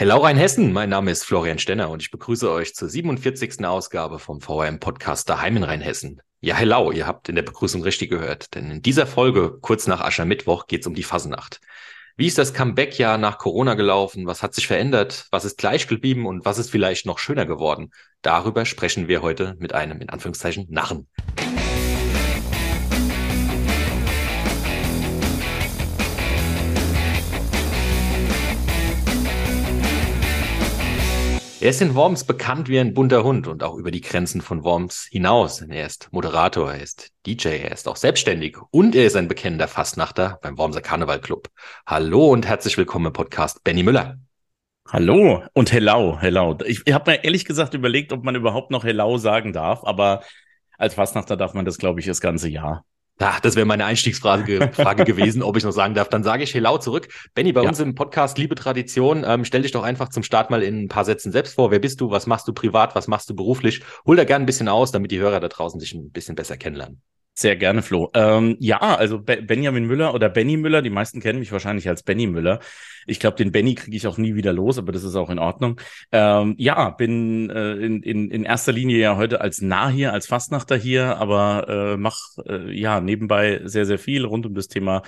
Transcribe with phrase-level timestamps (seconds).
[0.00, 3.66] Hello Rheinhessen, mein Name ist Florian Stenner und ich begrüße euch zur 47.
[3.66, 6.22] Ausgabe vom VRM-Podcast Daheim in Rheinhessen.
[6.40, 10.00] Ja, hello, ihr habt in der Begrüßung richtig gehört, denn in dieser Folge, kurz nach
[10.00, 11.60] Aschermittwoch, geht es um die Fasenacht.
[12.16, 14.26] Wie ist das Comeback-Jahr nach Corona gelaufen?
[14.26, 15.26] Was hat sich verändert?
[15.32, 17.90] Was ist gleich geblieben und was ist vielleicht noch schöner geworden?
[18.22, 21.08] Darüber sprechen wir heute mit einem, in Anführungszeichen, Narren.
[31.62, 34.64] Er ist in Worms bekannt wie ein bunter Hund und auch über die Grenzen von
[34.64, 35.60] Worms hinaus.
[35.60, 39.68] Er ist Moderator, er ist DJ, er ist auch selbstständig und er ist ein bekennender
[39.68, 41.50] Fastnachter beim Wormser Karneval Club.
[41.84, 44.16] Hallo und herzlich willkommen im Podcast Benny Müller.
[44.88, 46.56] Hallo und hello, hello.
[46.64, 50.22] Ich, ich habe mir ehrlich gesagt überlegt, ob man überhaupt noch hello sagen darf, aber
[50.78, 52.86] als Fastnachter darf man das, glaube ich, das ganze Jahr.
[53.20, 56.08] Ja, das wäre meine Einstiegsfrage Frage gewesen, ob ich noch sagen darf.
[56.08, 57.08] Dann sage ich Hello zurück.
[57.34, 57.68] Benny, bei ja.
[57.68, 60.88] uns im Podcast Liebe Tradition, ähm, stell dich doch einfach zum Start mal in ein
[60.88, 61.70] paar Sätzen selbst vor.
[61.70, 62.10] Wer bist du?
[62.10, 62.94] Was machst du privat?
[62.94, 63.82] Was machst du beruflich?
[64.06, 66.56] Hol da gerne ein bisschen aus, damit die Hörer da draußen dich ein bisschen besser
[66.56, 67.02] kennenlernen.
[67.40, 68.10] Sehr gerne, Flo.
[68.12, 72.02] Ähm, ja, also Be Benjamin Müller oder Benny Müller, die meisten kennen mich wahrscheinlich als
[72.02, 72.60] Benny Müller.
[73.06, 75.38] Ich glaube, den Benny kriege ich auch nie wieder los, aber das ist auch in
[75.38, 75.80] Ordnung.
[76.12, 80.26] Ähm, ja, bin äh, in, in, in erster Linie ja heute als Nah hier, als
[80.26, 85.00] Fastnachter hier, aber äh, mach äh, ja nebenbei sehr, sehr viel rund um das Thema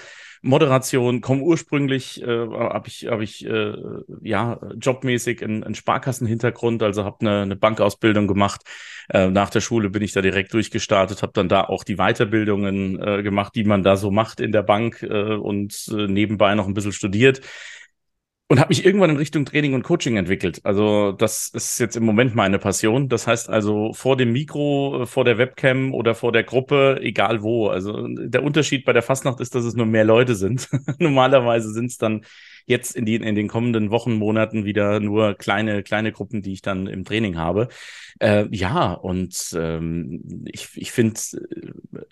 [0.42, 3.74] Moderation, komme ursprünglich, äh, habe ich, hab ich äh,
[4.22, 8.62] ja jobmäßig einen, einen Sparkassenhintergrund, also habe eine, eine Bankausbildung gemacht.
[9.08, 13.00] Äh, nach der Schule bin ich da direkt durchgestartet, habe dann da auch die Weiterbildungen
[13.00, 16.66] äh, gemacht, die man da so macht in der Bank äh, und äh, nebenbei noch
[16.66, 17.40] ein bisschen studiert
[18.48, 20.60] und habe mich irgendwann in Richtung Training und Coaching entwickelt.
[20.64, 23.08] Also das ist jetzt im Moment meine Passion.
[23.08, 27.68] Das heißt also vor dem Mikro, vor der Webcam oder vor der Gruppe, egal wo.
[27.68, 30.68] Also der Unterschied bei der Fastnacht ist, dass es nur mehr Leute sind.
[30.98, 32.24] Normalerweise sind es dann
[32.66, 36.62] jetzt in, die, in den kommenden Wochen, Monaten wieder nur kleine, kleine Gruppen, die ich
[36.62, 37.68] dann im Training habe.
[38.20, 41.20] Äh, ja, und ähm, ich, ich finde,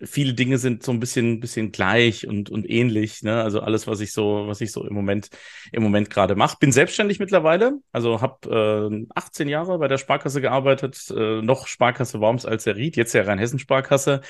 [0.03, 3.23] viele Dinge sind so ein bisschen, bisschen gleich und, und ähnlich.
[3.23, 3.43] Ne?
[3.43, 5.29] Also alles, was ich so, was ich so im Moment,
[5.73, 6.57] im Moment gerade mache.
[6.61, 12.21] Bin selbstständig mittlerweile, also habe äh, 18 Jahre bei der Sparkasse gearbeitet, äh, noch Sparkasse
[12.21, 14.21] Worms als der Ried, jetzt ja Rheinhessen Sparkasse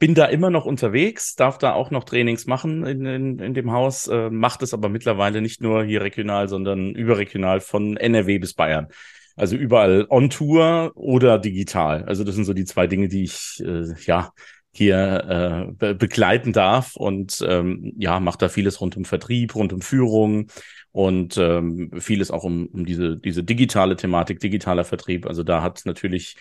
[0.00, 3.70] bin da immer noch unterwegs, darf da auch noch Trainings machen in, in, in dem
[3.70, 8.54] Haus, äh, macht es aber mittlerweile nicht nur hier regional, sondern überregional von NRW bis
[8.54, 8.88] Bayern.
[9.36, 12.04] Also überall on Tour oder digital.
[12.04, 14.32] Also das sind so die zwei Dinge, die ich äh, ja
[14.72, 19.72] hier äh, be begleiten darf und ähm, ja, macht da vieles rund um Vertrieb, rund
[19.72, 20.46] um Führung
[20.92, 25.26] und ähm, vieles auch um, um diese, diese digitale Thematik, digitaler Vertrieb.
[25.26, 26.36] Also da hat natürlich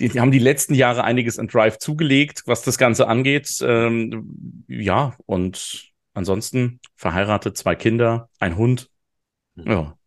[0.00, 3.58] die, die haben die letzten Jahre einiges an Drive zugelegt, was das Ganze angeht.
[3.62, 8.90] Ähm, ja, und ansonsten verheiratet, zwei Kinder, ein Hund.
[9.54, 9.70] Mhm.
[9.70, 9.98] Ja.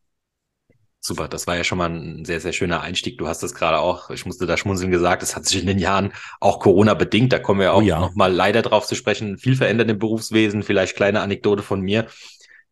[0.99, 3.17] Super, das war ja schon mal ein sehr, sehr schöner Einstieg.
[3.17, 5.79] Du hast es gerade auch, ich musste da schmunzeln gesagt, es hat sich in den
[5.79, 6.11] Jahren
[6.41, 7.99] auch Corona bedingt, da kommen wir auch oh ja.
[7.99, 12.07] noch mal leider drauf zu sprechen, viel verändert im Berufswesen, vielleicht kleine Anekdote von mir.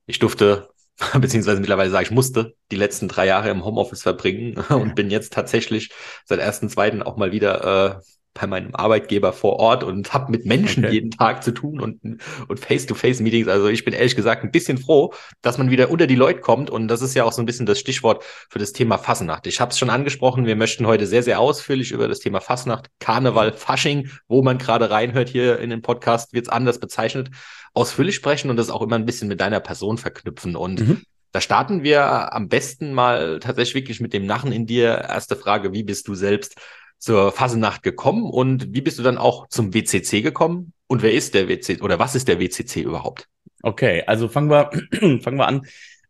[0.06, 0.70] Ich durfte
[1.20, 5.34] beziehungsweise mittlerweile sage ich musste, die letzten drei Jahre im Homeoffice verbringen und bin jetzt
[5.34, 5.92] tatsächlich
[6.26, 8.02] seit ersten, zweiten auch mal wieder äh,
[8.36, 10.94] bei meinem Arbeitgeber vor Ort und habe mit Menschen okay.
[10.94, 13.48] jeden Tag zu tun und, und Face-to-Face-Meetings.
[13.48, 16.70] Also ich bin ehrlich gesagt ein bisschen froh, dass man wieder unter die Leute kommt
[16.70, 19.48] und das ist ja auch so ein bisschen das Stichwort für das Thema Fasnacht.
[19.48, 22.88] Ich habe es schon angesprochen, wir möchten heute sehr, sehr ausführlich über das Thema Fasnacht,
[23.00, 27.32] Karneval, Fasching, wo man gerade reinhört hier in den Podcast, wird es anders bezeichnet,
[27.74, 31.02] ausführlich sprechen und das auch immer ein bisschen mit deiner Person verknüpfen und mhm.
[31.32, 34.92] Da starten wir am besten mal tatsächlich wirklich mit dem Narren in dir.
[35.10, 36.56] Erste Frage, wie bist du selbst
[36.98, 40.74] zur Fasenacht gekommen und wie bist du dann auch zum WCC gekommen?
[40.88, 43.28] Und wer ist der WCC oder was ist der WCC überhaupt?
[43.64, 44.70] Okay, also fangen wir,
[45.22, 45.62] fangen wir an.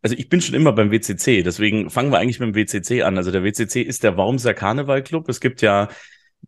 [0.02, 3.16] Also ich bin schon immer beim WCC, deswegen fangen wir eigentlich mit dem WCC an.
[3.16, 5.28] Also der WCC ist der Wormser Karnevalclub.
[5.28, 5.88] Es gibt ja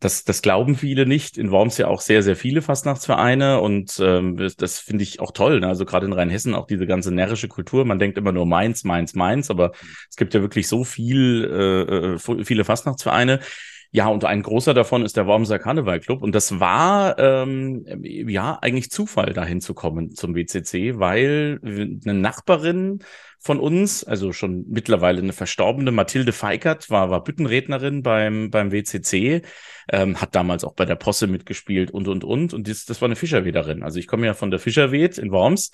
[0.00, 1.38] das, das glauben viele nicht.
[1.38, 5.32] In Worms ja auch sehr, sehr viele Fastnachtsvereine und ähm, das, das finde ich auch
[5.32, 5.60] toll.
[5.60, 5.66] Ne?
[5.66, 7.84] Also gerade in Rheinhessen auch diese ganze närrische Kultur.
[7.84, 9.72] Man denkt immer nur Mainz, Mainz, Mainz, aber
[10.08, 13.40] es gibt ja wirklich so viel, äh, äh viele Fastnachtsvereine.
[13.90, 16.22] Ja, und ein großer davon ist der Wormser Karnevalclub.
[16.22, 23.00] Und das war ähm, ja eigentlich Zufall, dahin zu kommen zum WCC, weil eine Nachbarin
[23.40, 29.42] von uns, also schon mittlerweile eine verstorbene Mathilde Feikert, war, war Büttenrednerin beim, beim WCC,
[29.90, 32.52] ähm, hat damals auch bei der Posse mitgespielt und, und, und.
[32.52, 33.82] Und das, das war eine Fischerwederin.
[33.82, 35.70] Also ich komme ja von der Fischerwed in Worms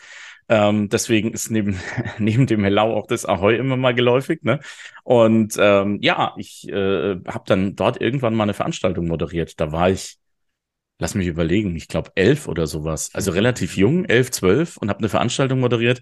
[0.49, 1.79] ähm, deswegen ist neben,
[2.19, 4.43] neben dem Hellau auch das Ahoi immer mal geläufig.
[4.43, 4.61] Ne?
[5.03, 9.61] Und ähm, ja, ich äh, habe dann dort irgendwann mal eine Veranstaltung moderiert.
[9.61, 10.19] Da war ich,
[10.99, 13.11] lass mich überlegen, ich glaube elf oder sowas.
[13.15, 16.01] Also relativ jung, elf, zwölf und habe eine Veranstaltung moderiert.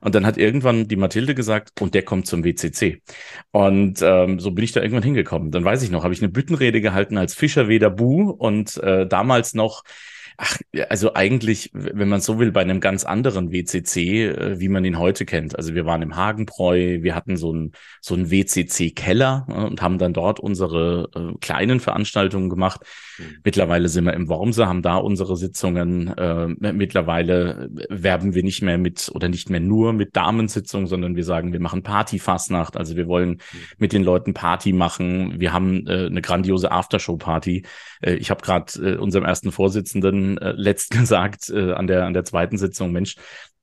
[0.00, 3.02] Und dann hat irgendwann die Mathilde gesagt, und der kommt zum WCC.
[3.50, 5.50] Und ähm, so bin ich da irgendwann hingekommen.
[5.50, 9.06] Dann weiß ich noch, habe ich eine Büttenrede gehalten als Fischer Weder Bu und äh,
[9.06, 9.84] damals noch
[10.36, 10.58] Ach,
[10.88, 14.98] also eigentlich, wenn man so will, bei einem ganz anderen WCC, äh, wie man ihn
[14.98, 15.56] heute kennt.
[15.56, 19.98] Also wir waren im Hagenbräu, wir hatten so einen so einen WCC-Keller äh, und haben
[19.98, 22.80] dann dort unsere äh, kleinen Veranstaltungen gemacht.
[23.18, 23.24] Mhm.
[23.44, 26.08] Mittlerweile sind wir im Wormse, haben da unsere Sitzungen.
[26.08, 31.24] Äh, mittlerweile werben wir nicht mehr mit oder nicht mehr nur mit Damensitzungen, sondern wir
[31.24, 32.76] sagen, wir machen Party-Fastnacht.
[32.76, 33.58] Also wir wollen mhm.
[33.78, 35.38] mit den Leuten Party machen.
[35.38, 37.64] Wir haben äh, eine grandiose Aftershow-Party.
[38.00, 42.14] Äh, ich habe gerade äh, unserem ersten Vorsitzenden äh, letzt gesagt äh, an der an
[42.14, 43.16] der zweiten Sitzung, Mensch,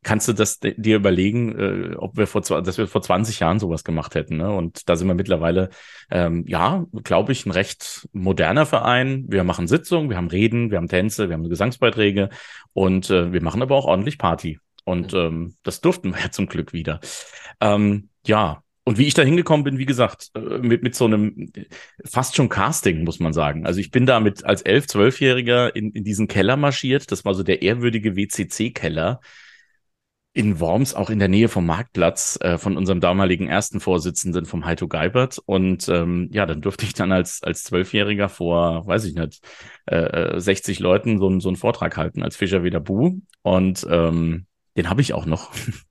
[0.03, 3.83] kannst du das dir überlegen, äh, ob wir vor dass wir vor 20 Jahren sowas
[3.83, 4.37] gemacht hätten?
[4.37, 4.51] Ne?
[4.51, 5.69] Und da sind wir mittlerweile,
[6.09, 9.25] ähm, ja, glaube ich, ein recht moderner Verein.
[9.27, 12.29] Wir machen Sitzungen, wir haben Reden, wir haben Tänze, wir haben Gesangsbeiträge
[12.73, 14.59] und äh, wir machen aber auch ordentlich Party.
[14.85, 15.19] Und mhm.
[15.19, 16.99] ähm, das durften wir ja zum Glück wieder.
[17.59, 21.51] Ähm, ja, und wie ich da hingekommen bin, wie gesagt, äh, mit, mit so einem
[22.03, 23.65] fast schon Casting, muss man sagen.
[23.65, 27.11] Also ich bin da mit als elf, zwölfjähriger in, in diesen Keller marschiert.
[27.11, 29.19] Das war so der ehrwürdige WCC-Keller
[30.33, 34.65] in Worms, auch in der Nähe vom Marktplatz, äh, von unserem damaligen ersten Vorsitzenden vom
[34.65, 35.39] Heito Geibert.
[35.45, 39.41] Und ähm, ja, dann durfte ich dann als als Zwölfjähriger vor, weiß ich nicht,
[39.87, 43.19] äh, 60 äh, Leuten so, so einen Vortrag halten als Fischer wieder Bu.
[43.41, 44.45] Und ähm,
[44.77, 45.51] den habe ich auch noch.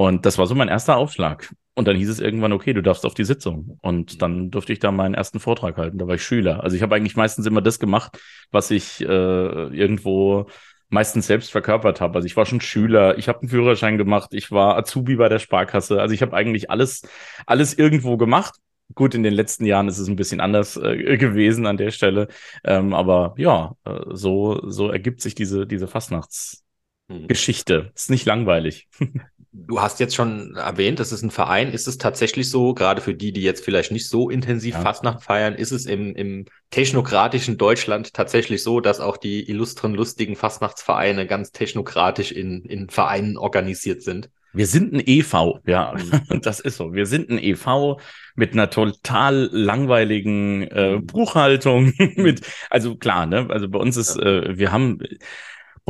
[0.00, 1.54] Und das war so mein erster Aufschlag.
[1.74, 3.78] Und dann hieß es irgendwann, okay, du darfst auf die Sitzung.
[3.82, 5.98] Und dann durfte ich da meinen ersten Vortrag halten.
[5.98, 6.64] Da war ich Schüler.
[6.64, 8.18] Also ich habe eigentlich meistens immer das gemacht,
[8.50, 10.46] was ich äh, irgendwo
[10.88, 12.14] meistens selbst verkörpert habe.
[12.14, 15.38] Also ich war schon Schüler, ich habe einen Führerschein gemacht, ich war Azubi bei der
[15.38, 16.00] Sparkasse.
[16.00, 17.02] Also ich habe eigentlich alles,
[17.44, 18.54] alles irgendwo gemacht.
[18.94, 22.28] Gut, in den letzten Jahren ist es ein bisschen anders äh, gewesen an der Stelle.
[22.64, 27.92] Ähm, aber ja, äh, so, so ergibt sich diese, diese Fastnachtsgeschichte.
[27.94, 28.88] Ist nicht langweilig.
[29.52, 31.72] Du hast jetzt schon erwähnt, das ist ein Verein.
[31.72, 34.80] Ist es tatsächlich so, gerade für die, die jetzt vielleicht nicht so intensiv ja.
[34.80, 40.36] Fastnacht feiern, ist es im, im technokratischen Deutschland tatsächlich so, dass auch die illustren, lustigen
[40.36, 44.30] Fastnachtsvereine ganz technokratisch in, in Vereinen organisiert sind?
[44.52, 46.40] Wir sind ein EV, ja, mhm.
[46.42, 46.92] das ist so.
[46.92, 47.98] Wir sind ein EV
[48.34, 51.06] mit einer total langweiligen äh, mhm.
[51.06, 51.92] Buchhaltung.
[52.16, 53.46] mit, also klar, ne?
[53.50, 54.98] Also bei uns ist, äh, wir haben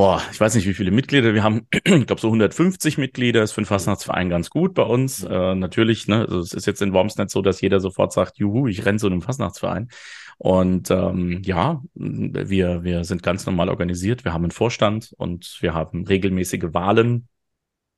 [0.00, 1.67] boah, ich weiß nicht, wie viele Mitglieder wir haben.
[1.73, 5.23] ich glaube, so 150 Mitglieder ist für den Fastnachtsverein ganz gut bei uns.
[5.23, 8.38] Äh, natürlich, ne, also es ist jetzt in Worms nicht so, dass jeder sofort sagt,
[8.38, 9.91] juhu, ich renne zu einem Fastnachtsverein.
[10.38, 14.25] Und ähm, ja, wir, wir sind ganz normal organisiert.
[14.25, 17.29] Wir haben einen Vorstand und wir haben regelmäßige Wahlen.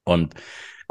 [0.03, 0.35] Und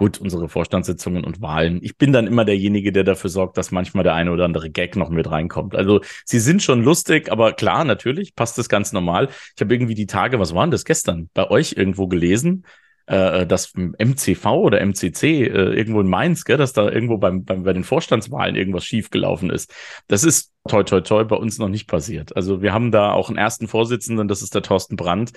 [0.02, 1.78] gut, unsere Vorstandssitzungen und Wahlen.
[1.84, 4.96] Ich bin dann immer derjenige, der dafür sorgt, dass manchmal der eine oder andere Gag
[4.96, 5.76] noch mit reinkommt.
[5.76, 9.30] Also sie sind schon lustig, aber klar, natürlich passt das ganz normal.
[9.56, 12.66] Ich habe irgendwie die Tage, was waren das gestern, bei euch irgendwo gelesen,
[13.06, 17.62] äh, dass MCV oder MCC äh, irgendwo in Mainz, gell, dass da irgendwo beim, beim,
[17.62, 19.72] bei den Vorstandswahlen irgendwas schiefgelaufen ist.
[20.08, 22.36] Das ist toi toi toi bei uns noch nicht passiert.
[22.36, 25.34] Also wir haben da auch einen ersten Vorsitzenden, das ist der Thorsten Brandt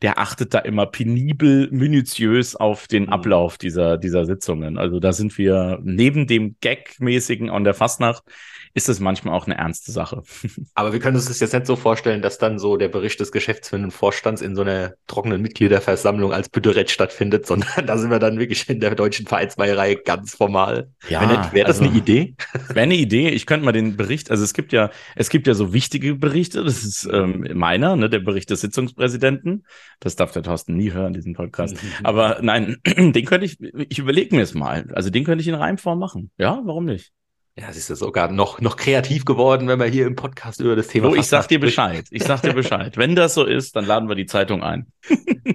[0.00, 3.10] der achtet da immer penibel, minutiös auf den mhm.
[3.10, 4.78] Ablauf dieser, dieser Sitzungen.
[4.78, 8.24] Also da sind wir neben dem Gag-mäßigen an der Fastnacht
[8.74, 10.22] ist es manchmal auch eine ernste Sache.
[10.74, 13.32] Aber wir können uns das jetzt nicht so vorstellen, dass dann so der Bericht des
[13.32, 18.38] geschäftsführenden Vorstands in so einer trockenen Mitgliederversammlung als Bütterett stattfindet, sondern da sind wir dann
[18.38, 20.90] wirklich in der deutschen Vereinsmeisterei ganz formal.
[21.08, 22.34] Ja, wäre das also, eine Idee?
[22.68, 23.28] Wäre eine Idee.
[23.28, 26.64] Ich könnte mal den Bericht, also es gibt ja, es gibt ja so wichtige Berichte.
[26.64, 29.64] Das ist ähm, meiner, ne, der Bericht des Sitzungspräsidenten.
[30.00, 31.76] Das darf der Thorsten nie hören, diesen Podcast.
[32.02, 34.86] Aber nein, den könnte ich, ich überlege mir es mal.
[34.92, 36.30] Also den könnte ich in Reimform machen.
[36.38, 37.12] Ja, warum nicht?
[37.54, 40.74] Ja, es ist ja sogar noch, noch kreativ geworden, wenn wir hier im Podcast über
[40.74, 41.08] das Thema.
[41.08, 42.06] Oh, ich sag dir Bescheid.
[42.10, 42.96] Ich sag dir Bescheid.
[42.96, 44.86] wenn das so ist, dann laden wir die Zeitung ein.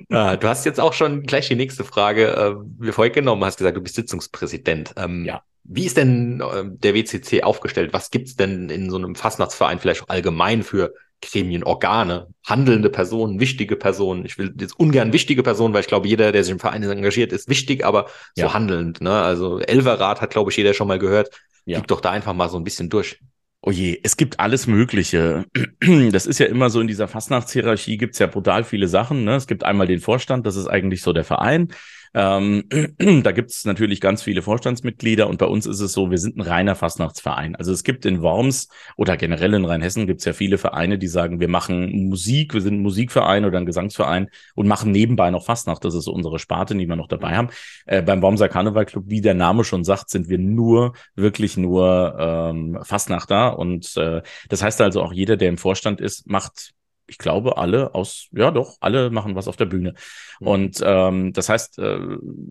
[0.09, 3.77] ja, du hast jetzt auch schon gleich die nächste Frage äh, mir vorgenommen, hast gesagt,
[3.77, 4.93] du bist Sitzungspräsident.
[4.95, 5.41] Ähm, ja.
[5.63, 7.93] Wie ist denn äh, der WCC aufgestellt?
[7.93, 13.39] Was gibt's denn in so einem Fastnachtsverein vielleicht auch allgemein für Gremien, Organe, handelnde Personen,
[13.39, 14.25] wichtige Personen.
[14.25, 17.31] Ich will jetzt ungern wichtige Personen, weil ich glaube, jeder, der sich im Verein engagiert,
[17.31, 18.53] ist wichtig, aber so ja.
[18.53, 19.01] handelnd.
[19.01, 19.11] Ne?
[19.11, 21.29] Also Elverrat hat, glaube ich, jeder schon mal gehört.
[21.65, 21.79] Ja.
[21.79, 23.19] Gib doch da einfach mal so ein bisschen durch.
[23.61, 25.45] Oh je, es gibt alles Mögliche.
[26.11, 29.23] Das ist ja immer so in dieser Fastnachtshierarchie gibt's ja brutal viele Sachen.
[29.23, 29.35] Ne?
[29.35, 31.69] Es gibt einmal den Vorstand, das ist eigentlich so der Verein.
[32.13, 32.63] Ähm,
[33.23, 36.37] da gibt es natürlich ganz viele Vorstandsmitglieder und bei uns ist es so, wir sind
[36.37, 37.55] ein reiner Fastnachtsverein.
[37.55, 41.07] Also es gibt in Worms oder generell in Rheinhessen gibt es ja viele Vereine, die
[41.07, 45.45] sagen, wir machen Musik, wir sind ein Musikverein oder ein Gesangsverein und machen nebenbei noch
[45.45, 45.83] Fastnacht.
[45.83, 47.49] Das ist so unsere Sparte, die wir noch dabei haben.
[47.85, 52.79] Äh, beim Wormser Karnevalclub, wie der Name schon sagt, sind wir nur, wirklich nur ähm,
[52.83, 56.73] Fastnachter und äh, das heißt also auch jeder, der im Vorstand ist, macht
[57.07, 59.93] ich glaube, alle aus, ja doch, alle machen was auf der Bühne.
[60.39, 60.47] Mhm.
[60.47, 61.99] Und ähm, das heißt, äh,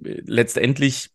[0.02, 1.10] letztendlich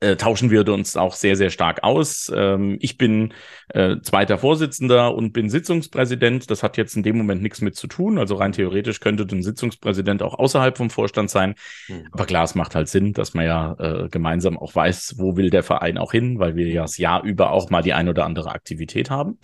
[0.00, 2.30] äh, tauschen wir uns auch sehr, sehr stark aus.
[2.34, 3.32] Ähm, ich bin
[3.70, 6.50] äh, zweiter Vorsitzender und bin Sitzungspräsident.
[6.50, 8.18] Das hat jetzt in dem Moment nichts mit zu tun.
[8.18, 11.54] Also rein theoretisch könnte ein Sitzungspräsident auch außerhalb vom Vorstand sein.
[11.88, 12.06] Mhm.
[12.12, 15.50] Aber klar, es macht halt Sinn, dass man ja äh, gemeinsam auch weiß, wo will
[15.50, 18.24] der Verein auch hin, weil wir ja das Jahr über auch mal die ein oder
[18.24, 19.38] andere Aktivität haben.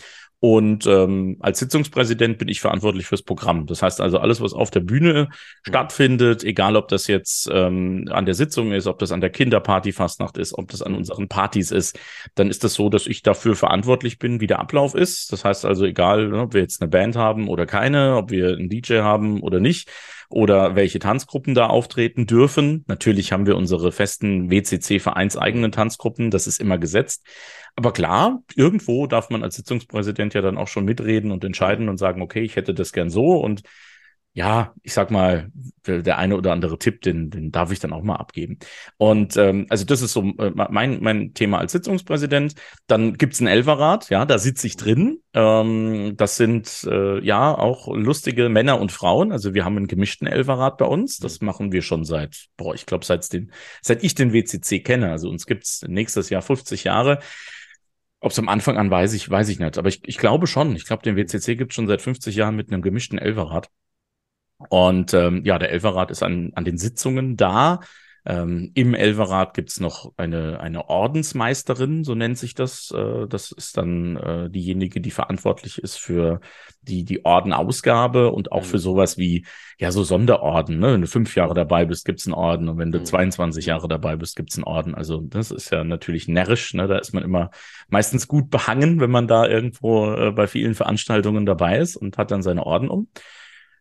[0.44, 3.64] Und ähm, als Sitzungspräsident bin ich verantwortlich fürs Programm.
[3.64, 5.30] Das heißt also, alles, was auf der Bühne
[5.66, 9.92] stattfindet, egal ob das jetzt ähm, an der Sitzung ist, ob das an der Kinderparty
[9.92, 11.98] Fastnacht ist, ob das an unseren Partys ist,
[12.34, 15.32] dann ist das so, dass ich dafür verantwortlich bin, wie der Ablauf ist.
[15.32, 18.48] Das heißt also, egal, ne, ob wir jetzt eine Band haben oder keine, ob wir
[18.48, 19.88] einen DJ haben oder nicht,
[20.28, 22.84] oder welche Tanzgruppen da auftreten dürfen.
[22.86, 27.26] Natürlich haben wir unsere festen WCC-vereinseigenen Tanzgruppen, das ist immer gesetzt.
[27.76, 31.98] Aber klar, irgendwo darf man als Sitzungspräsident ja dann auch schon mitreden und entscheiden und
[31.98, 33.62] sagen, okay, ich hätte das gern so und
[34.36, 35.52] ja, ich sag mal,
[35.86, 38.58] der eine oder andere Tipp, den, den darf ich dann auch mal abgeben.
[38.96, 42.56] Und ähm, also das ist so äh, mein, mein Thema als Sitzungspräsident.
[42.88, 45.20] Dann gibt's ein Elferrat, ja, da sitze ich drin.
[45.34, 49.30] Ähm, das sind äh, ja auch lustige Männer und Frauen.
[49.30, 51.18] Also wir haben einen gemischten Elferrat bei uns.
[51.18, 55.12] Das machen wir schon seit, boah, ich glaube, seit, den, seit ich den WCC kenne.
[55.12, 57.20] Also uns gibt's nächstes Jahr 50 Jahre.
[58.18, 59.78] Ob es am Anfang an weiß ich, weiß ich nicht.
[59.78, 60.74] Aber ich, ich glaube schon.
[60.74, 63.70] Ich glaube, den WCC gibt schon seit 50 Jahren mit einem gemischten Elferrat.
[64.68, 67.80] Und ähm, ja, der Elferrat ist an, an den Sitzungen da.
[68.26, 72.90] Ähm, Im Elferrat gibt's noch eine, eine Ordensmeisterin, so nennt sich das.
[72.90, 76.40] Äh, das ist dann äh, diejenige, die verantwortlich ist für
[76.80, 78.66] die, die Ordenausgabe und auch mhm.
[78.66, 79.44] für sowas wie,
[79.78, 80.78] ja, so Sonderorden.
[80.78, 80.94] Ne?
[80.94, 82.70] Wenn du fünf Jahre dabei bist, gibt's einen Orden.
[82.70, 83.04] Und wenn du mhm.
[83.04, 84.94] 22 Jahre dabei bist, gibt's einen Orden.
[84.94, 86.72] Also das ist ja natürlich närrisch.
[86.72, 86.86] Ne?
[86.86, 87.50] Da ist man immer
[87.88, 92.30] meistens gut behangen, wenn man da irgendwo äh, bei vielen Veranstaltungen dabei ist und hat
[92.30, 93.08] dann seine Orden um.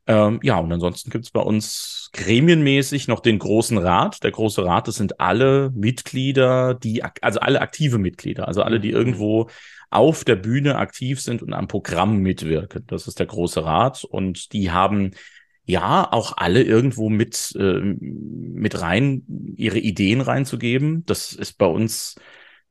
[0.06, 4.24] Ähm, ja, und ansonsten gibt's bei uns gremienmäßig noch den großen Rat.
[4.24, 8.90] Der große Rat, das sind alle Mitglieder, die, also alle aktive Mitglieder, also alle, die
[8.90, 8.96] mhm.
[8.96, 9.50] irgendwo
[9.90, 12.84] auf der Bühne aktiv sind und am Programm mitwirken.
[12.88, 14.04] Das ist der große Rat.
[14.04, 15.12] Und die haben
[15.66, 19.24] ja auch alle irgendwo mit, äh, mit rein,
[19.56, 21.06] ihre Ideen reinzugeben.
[21.06, 22.16] Das ist bei uns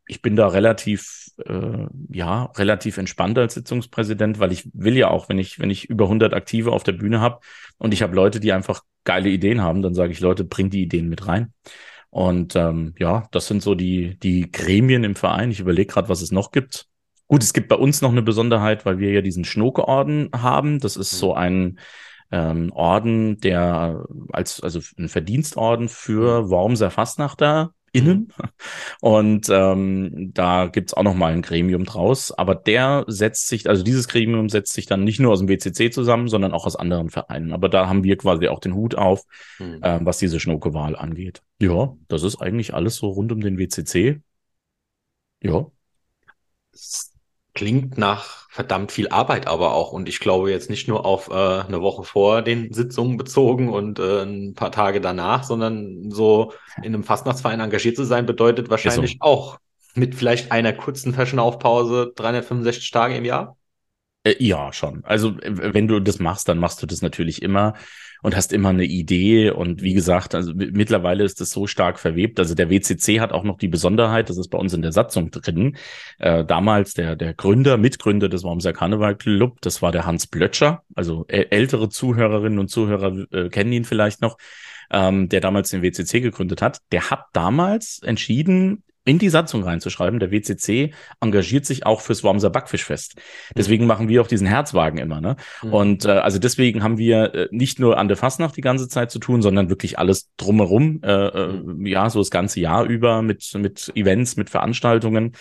[0.07, 5.29] ich bin da relativ, äh, ja, relativ entspannt als Sitzungspräsident, weil ich will ja auch,
[5.29, 7.41] wenn ich, wenn ich über 100 Aktive auf der Bühne habe
[7.79, 10.83] und ich habe Leute, die einfach geile Ideen haben, dann sage ich, Leute, bringt die
[10.83, 11.53] Ideen mit rein.
[12.11, 15.51] Und ähm, ja, das sind so die, die Gremien im Verein.
[15.51, 16.87] Ich überlege gerade, was es noch gibt.
[17.27, 20.79] Gut, es gibt bei uns noch eine Besonderheit, weil wir ja diesen Schnoke-Orden haben.
[20.79, 21.79] Das ist so ein
[22.31, 28.33] ähm, Orden, der als, also ein Verdienstorden für Wormser Fastnachter innen.
[28.37, 28.49] Mhm.
[29.01, 32.33] Und ähm, da gibt's auch noch mal ein Gremium draus.
[32.33, 35.91] Aber der setzt sich, also dieses Gremium setzt sich dann nicht nur aus dem WCC
[35.91, 37.53] zusammen, sondern auch aus anderen Vereinen.
[37.53, 39.25] Aber da haben wir quasi auch den Hut auf,
[39.59, 39.83] mhm.
[39.83, 41.43] äh, was diese Schnucke-Wahl angeht.
[41.61, 44.21] Ja, das ist eigentlich alles so rund um den WCC.
[45.43, 45.67] Ja.
[47.54, 49.92] Klingt nach verdammt viel Arbeit aber auch.
[49.92, 53.99] Und ich glaube jetzt nicht nur auf äh, eine Woche vor den Sitzungen bezogen und
[53.99, 59.12] äh, ein paar Tage danach, sondern so in einem Fastnachtsverein engagiert zu sein, bedeutet wahrscheinlich
[59.12, 59.18] so.
[59.21, 59.59] auch
[59.94, 63.56] mit vielleicht einer kurzen Fashion-Aufpause 365 Tage im Jahr?
[64.25, 65.05] Äh, ja, schon.
[65.05, 67.75] Also wenn du das machst, dann machst du das natürlich immer
[68.23, 69.50] und hast immer eine Idee.
[69.50, 72.38] Und wie gesagt, also mittlerweile ist das so stark verwebt.
[72.38, 75.31] Also der WCC hat auch noch die Besonderheit, das ist bei uns in der Satzung
[75.31, 75.76] drin.
[76.19, 80.85] Äh, damals der, der Gründer, Mitgründer des Wormser Karneval Club, das war der Hans Blötscher.
[80.95, 84.38] Also ältere Zuhörerinnen und Zuhörer äh, kennen ihn vielleicht noch.
[84.95, 90.21] Ähm, der damals den WCC gegründet hat, der hat damals entschieden, in die Satzung reinzuschreiben,
[90.21, 93.21] der WCC engagiert sich auch fürs Wormser Backfischfest.
[93.56, 95.21] Deswegen machen wir auch diesen Herzwagen immer.
[95.21, 95.37] Ne?
[95.62, 95.73] Mhm.
[95.73, 99.11] Und äh, also deswegen haben wir äh, nicht nur an der Fastnacht die ganze Zeit
[99.11, 101.87] zu tun, sondern wirklich alles drumherum, äh, äh, mhm.
[101.87, 105.32] ja, so das ganze Jahr über mit, mit Events, mit Veranstaltungen.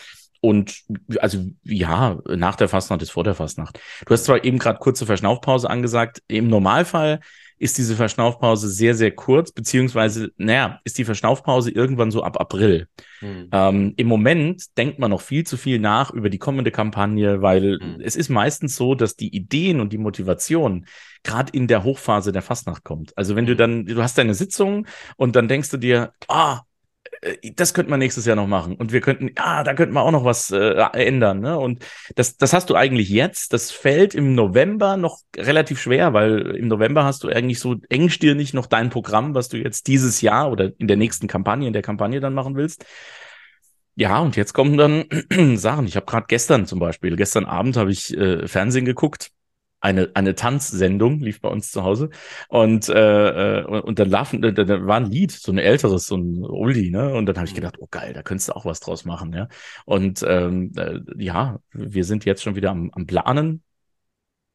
[0.42, 0.82] Und
[1.20, 3.80] also ja, nach der Fastnacht ist vor der Fastnacht.
[4.06, 6.22] Du hast zwar eben gerade kurze Verschnaufpause angesagt.
[6.28, 7.20] Im Normalfall
[7.62, 12.88] ist diese Verschnaufpause sehr, sehr kurz, beziehungsweise, naja, ist die Verschnaufpause irgendwann so ab April.
[13.22, 13.50] Mhm.
[13.52, 17.78] Ähm, Im Moment denkt man noch viel zu viel nach über die kommende Kampagne, weil
[17.80, 18.02] mhm.
[18.02, 20.88] es ist meistens so, dass die Ideen und die Motivation
[21.22, 23.16] gerade in der Hochphase der Fastnacht kommt.
[23.16, 23.58] Also wenn du hm.
[23.58, 26.62] dann, du hast deine Sitzung und dann denkst du dir, ah,
[27.56, 28.76] das könnte man nächstes Jahr noch machen.
[28.76, 31.40] Und wir könnten, ah, da könnten wir auch noch was äh, ändern.
[31.40, 31.58] Ne?
[31.58, 31.86] Und
[32.16, 33.54] das, das hast du eigentlich jetzt.
[33.54, 38.54] Das fällt im November noch relativ schwer, weil im November hast du eigentlich so engstirnig
[38.54, 41.84] noch dein Programm, was du jetzt dieses Jahr oder in der nächsten Kampagne, in der
[41.84, 42.86] Kampagne dann machen willst.
[43.96, 45.06] Ja, und jetzt kommen dann
[45.58, 45.86] Sachen.
[45.86, 49.32] Ich habe gerade gestern zum Beispiel, gestern Abend habe ich äh, Fernsehen geguckt
[49.82, 52.10] eine, eine Tanzsendung, lief bei uns zu Hause.
[52.48, 56.46] Und, äh, äh und, dann, laufen, da, war ein Lied, so ein älteres, so ein
[56.46, 57.14] Oldie, ne?
[57.14, 57.58] Und dann habe ich mhm.
[57.58, 59.48] gedacht, oh geil, da könntest du auch was draus machen, ja.
[59.86, 63.64] Und ähm, äh, ja, wir sind jetzt schon wieder am, am Planen.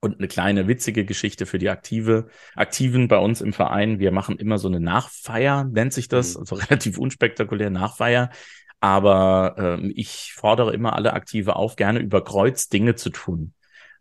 [0.00, 3.98] Und eine kleine witzige Geschichte für die Aktive, Aktiven bei uns im Verein.
[3.98, 6.40] Wir machen immer so eine Nachfeier, nennt sich das, mhm.
[6.40, 8.30] also relativ unspektakulär Nachfeier.
[8.78, 13.54] Aber ähm, ich fordere immer alle Aktive auf, gerne über Kreuz Dinge zu tun.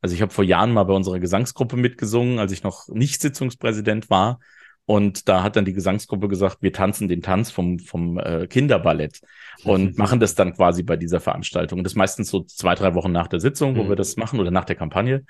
[0.06, 4.12] Also ich habe vor Jahren mal bei unserer Gesangsgruppe mitgesungen, als ich noch nicht Sitzungspräsident
[4.12, 4.40] war.
[4.86, 9.22] Und da hat dann die Gesangsgruppe gesagt, wir tanzen den Tanz vom, vom äh, Kinderballett
[9.64, 11.84] und machen das dann quasi bei dieser Veranstaltung.
[11.84, 13.90] Das meistens so zwei, drei Wochen nach der Sitzung, wo mhm.
[13.90, 15.26] wir das machen oder nach der Kampagne.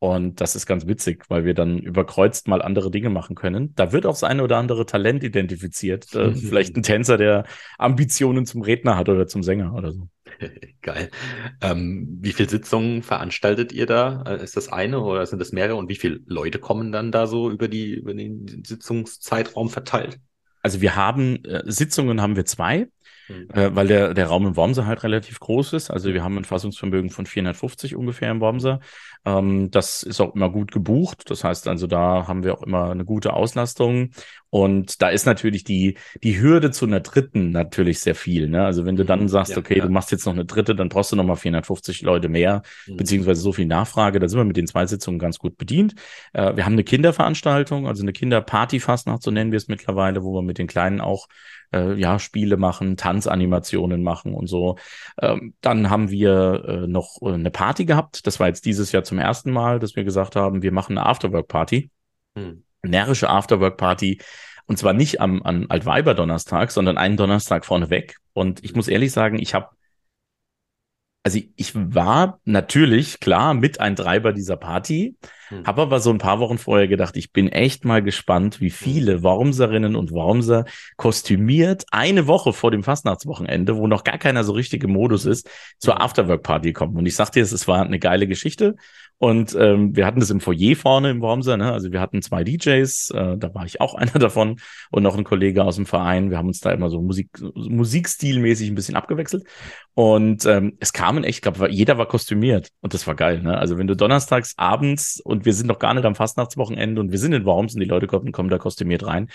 [0.00, 3.74] Und das ist ganz witzig, weil wir dann überkreuzt mal andere Dinge machen können.
[3.74, 6.14] Da wird auch das eine oder andere Talent identifiziert.
[6.14, 7.44] Äh, vielleicht ein Tänzer, der
[7.78, 10.08] Ambitionen zum Redner hat oder zum Sänger oder so.
[10.82, 11.10] Geil.
[11.60, 14.22] Ähm, wie viele Sitzungen veranstaltet ihr da?
[14.22, 15.74] Äh, ist das eine oder sind das mehrere?
[15.74, 20.20] Und wie viele Leute kommen dann da so über, die, über den Sitzungszeitraum verteilt?
[20.62, 22.86] Also wir haben äh, Sitzungen haben wir zwei.
[23.28, 23.48] Mhm.
[23.52, 25.90] Äh, weil der, der Raum im Wormser halt relativ groß ist.
[25.90, 28.80] Also wir haben ein Fassungsvermögen von 450 ungefähr im Wormser.
[29.28, 31.30] Ähm, das ist auch immer gut gebucht.
[31.30, 34.10] Das heißt also, da haben wir auch immer eine gute Auslastung.
[34.50, 38.48] Und da ist natürlich die, die Hürde zu einer dritten natürlich sehr viel.
[38.48, 38.64] Ne?
[38.64, 39.28] Also wenn du dann mhm.
[39.28, 39.84] sagst, ja, okay, ja.
[39.84, 42.96] du machst jetzt noch eine dritte, dann brauchst du nochmal 450 Leute mehr, mhm.
[42.96, 44.18] beziehungsweise so viel Nachfrage.
[44.18, 45.94] Da sind wir mit den zwei Sitzungen ganz gut bedient.
[46.32, 50.42] Äh, wir haben eine Kinderveranstaltung, also eine Kinderparty-Fastnacht, so nennen wir es mittlerweile, wo wir
[50.42, 51.28] mit den Kleinen auch
[51.72, 54.76] äh, ja, Spiele machen, Tanzanimationen machen und so.
[55.20, 58.26] Ähm, dann haben wir äh, noch äh, eine Party gehabt.
[58.26, 61.06] Das war jetzt dieses Jahr zum ersten Mal, dass wir gesagt haben, wir machen eine
[61.06, 61.90] Afterwork-Party.
[62.36, 62.64] Hm.
[62.82, 64.20] Närrische Afterwork-Party.
[64.66, 68.16] Und zwar nicht am an Altweiber-Donnerstag, sondern einen Donnerstag vorneweg.
[68.34, 69.68] Und ich muss ehrlich sagen, ich habe
[71.24, 75.16] also ich war natürlich klar mit ein Treiber dieser Party,
[75.48, 75.64] hm.
[75.64, 79.14] habe aber so ein paar Wochen vorher gedacht, ich bin echt mal gespannt, wie viele
[79.14, 79.22] hm.
[79.22, 80.64] Wormserinnen und Wormser
[80.96, 85.48] kostümiert eine Woche vor dem Fastnachtswochenende, wo noch gar keiner so richtig im Modus ist,
[85.78, 86.02] zur hm.
[86.02, 86.96] Afterwork-Party kommen.
[86.96, 88.76] Und ich sagte dir, es war eine geile Geschichte.
[89.18, 91.72] Und ähm, wir hatten das im Foyer vorne im Wormser, ne?
[91.72, 94.60] Also wir hatten zwei DJs, äh, da war ich auch einer davon
[94.92, 96.30] und noch ein Kollege aus dem Verein.
[96.30, 99.44] Wir haben uns da immer so Musik, musikstilmäßig ein bisschen abgewechselt.
[99.94, 103.42] Und ähm, es kamen echt, ich glaube, jeder war kostümiert und das war geil.
[103.42, 103.58] Ne?
[103.58, 107.18] Also wenn du donnerstags abends und wir sind noch gar nicht am Fastnachtswochenende und wir
[107.18, 109.28] sind in Worms und die Leute kommen, kommen da kostümiert rein.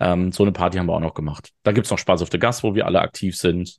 [0.00, 1.50] Ähm, so eine Party haben wir auch noch gemacht.
[1.62, 3.78] Da gibt's noch Spaß auf der Gas, wo wir alle aktiv sind.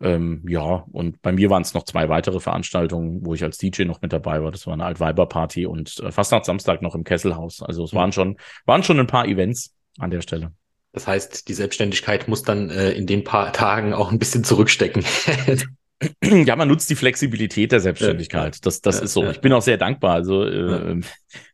[0.00, 3.84] Ähm, ja, und bei mir waren es noch zwei weitere Veranstaltungen, wo ich als DJ
[3.84, 4.50] noch mit dabei war.
[4.50, 7.62] Das war eine Altweiber-Party und äh, fast nach Samstag noch im Kesselhaus.
[7.62, 10.52] Also es waren schon, waren schon ein paar Events an der Stelle.
[10.92, 15.04] Das heißt, die Selbstständigkeit muss dann äh, in den paar Tagen auch ein bisschen zurückstecken.
[16.22, 18.64] ja, man nutzt die Flexibilität der Selbstständigkeit.
[18.66, 19.24] Das, das ist so.
[19.30, 20.14] Ich bin auch sehr dankbar.
[20.14, 21.00] Also äh,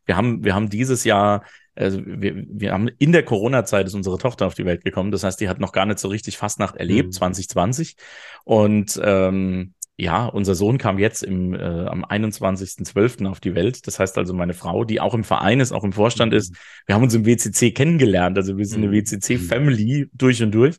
[0.05, 1.43] wir haben, wir haben dieses Jahr
[1.75, 5.11] also wir, wir haben in der Corona-Zeit ist unsere Tochter auf die Welt gekommen.
[5.11, 7.13] Das heißt, die hat noch gar nicht so richtig Fastnacht erlebt, mhm.
[7.13, 7.95] 2020.
[8.43, 13.27] Und ähm, ja, unser Sohn kam jetzt im, äh, am 21.12.
[13.27, 13.85] auf die Welt.
[13.87, 16.37] Das heißt also, meine Frau, die auch im Verein ist, auch im Vorstand mhm.
[16.37, 18.37] ist, wir haben uns im WCC kennengelernt.
[18.37, 18.89] Also wir sind mhm.
[18.89, 20.77] eine WCC-Family durch und durch.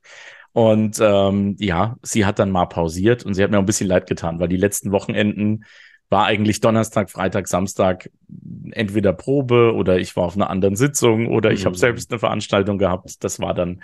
[0.55, 4.07] Und ähm, ja, sie hat dann mal pausiert und sie hat mir ein bisschen leid
[4.07, 5.65] getan, weil die letzten Wochenenden
[6.11, 8.09] war eigentlich Donnerstag, Freitag, Samstag
[8.71, 11.67] entweder Probe oder ich war auf einer anderen Sitzung oder ich mhm.
[11.67, 13.25] habe selbst eine Veranstaltung gehabt.
[13.25, 13.83] Das war dann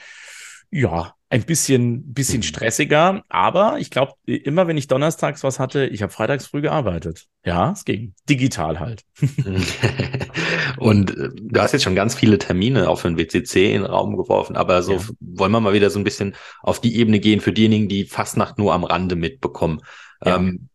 [0.70, 2.44] ja ein bisschen bisschen mhm.
[2.44, 7.28] stressiger, aber ich glaube immer wenn ich donnerstags was hatte, ich habe freitags früh gearbeitet.
[7.44, 9.04] Ja, es ging digital halt.
[10.78, 13.90] Und äh, du hast jetzt schon ganz viele Termine auch für den WCC in den
[13.90, 15.00] Raum geworfen, aber so ja.
[15.20, 18.59] wollen wir mal wieder so ein bisschen auf die Ebene gehen für diejenigen, die Fastnacht
[18.59, 19.83] nur am Rande mitbekommen.
[20.24, 20.37] Ja.
[20.37, 20.68] Ähm,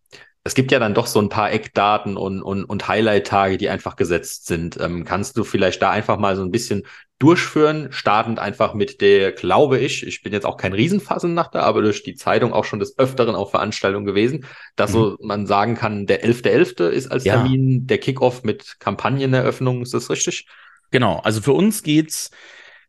[0.45, 3.95] es gibt ja dann doch so ein paar Eckdaten und, und, und Highlight-Tage, die einfach
[3.95, 4.79] gesetzt sind.
[4.79, 6.83] Ähm, kannst du vielleicht da einfach mal so ein bisschen
[7.17, 12.03] durchführen, startend einfach mit der, glaube ich, ich bin jetzt auch kein Riesenfassennachter, aber durch
[12.03, 14.93] die Zeitung auch schon des Öfteren auf Veranstaltungen gewesen, dass mhm.
[14.93, 16.75] so man sagen kann, der 11.11.
[16.75, 16.89] .11.
[16.89, 17.37] ist als ja.
[17.37, 20.45] Termin der Kickoff mit Kampagneneröffnung, ist das richtig?
[20.91, 22.29] Genau, also für uns geht's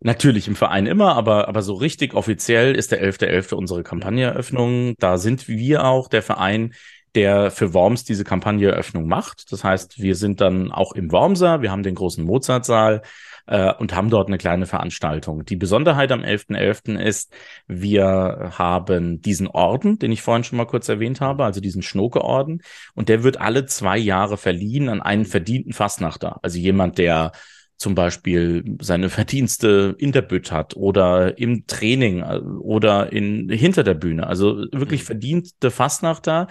[0.01, 3.49] Natürlich im Verein immer, aber, aber so richtig offiziell ist der 11.11.
[3.49, 3.55] .11.
[3.55, 4.95] unsere Kampagneeröffnung.
[4.99, 6.75] Da sind wir auch der Verein,
[7.17, 9.51] der für Worms diese Kampagneeröffnung macht.
[9.51, 13.03] Das heißt, wir sind dann auch im Wormser, wir haben den großen Mozartsaal
[13.47, 15.45] äh, und haben dort eine kleine Veranstaltung.
[15.45, 16.97] Die Besonderheit am 11.11.
[16.97, 17.01] .11.
[17.01, 17.35] ist,
[17.67, 22.63] wir haben diesen Orden, den ich vorhin schon mal kurz erwähnt habe, also diesen Schnoke-Orden,
[22.95, 27.33] und der wird alle zwei Jahre verliehen an einen verdienten Fastnachter, also jemand, der
[27.79, 33.85] zum Beispiel seine Verdienste in der Bütt hat oder im Training äh, oder in, hinter
[33.85, 34.27] der Bühne.
[34.27, 35.07] Also wirklich mhm.
[35.07, 36.49] verdiente Fastnachter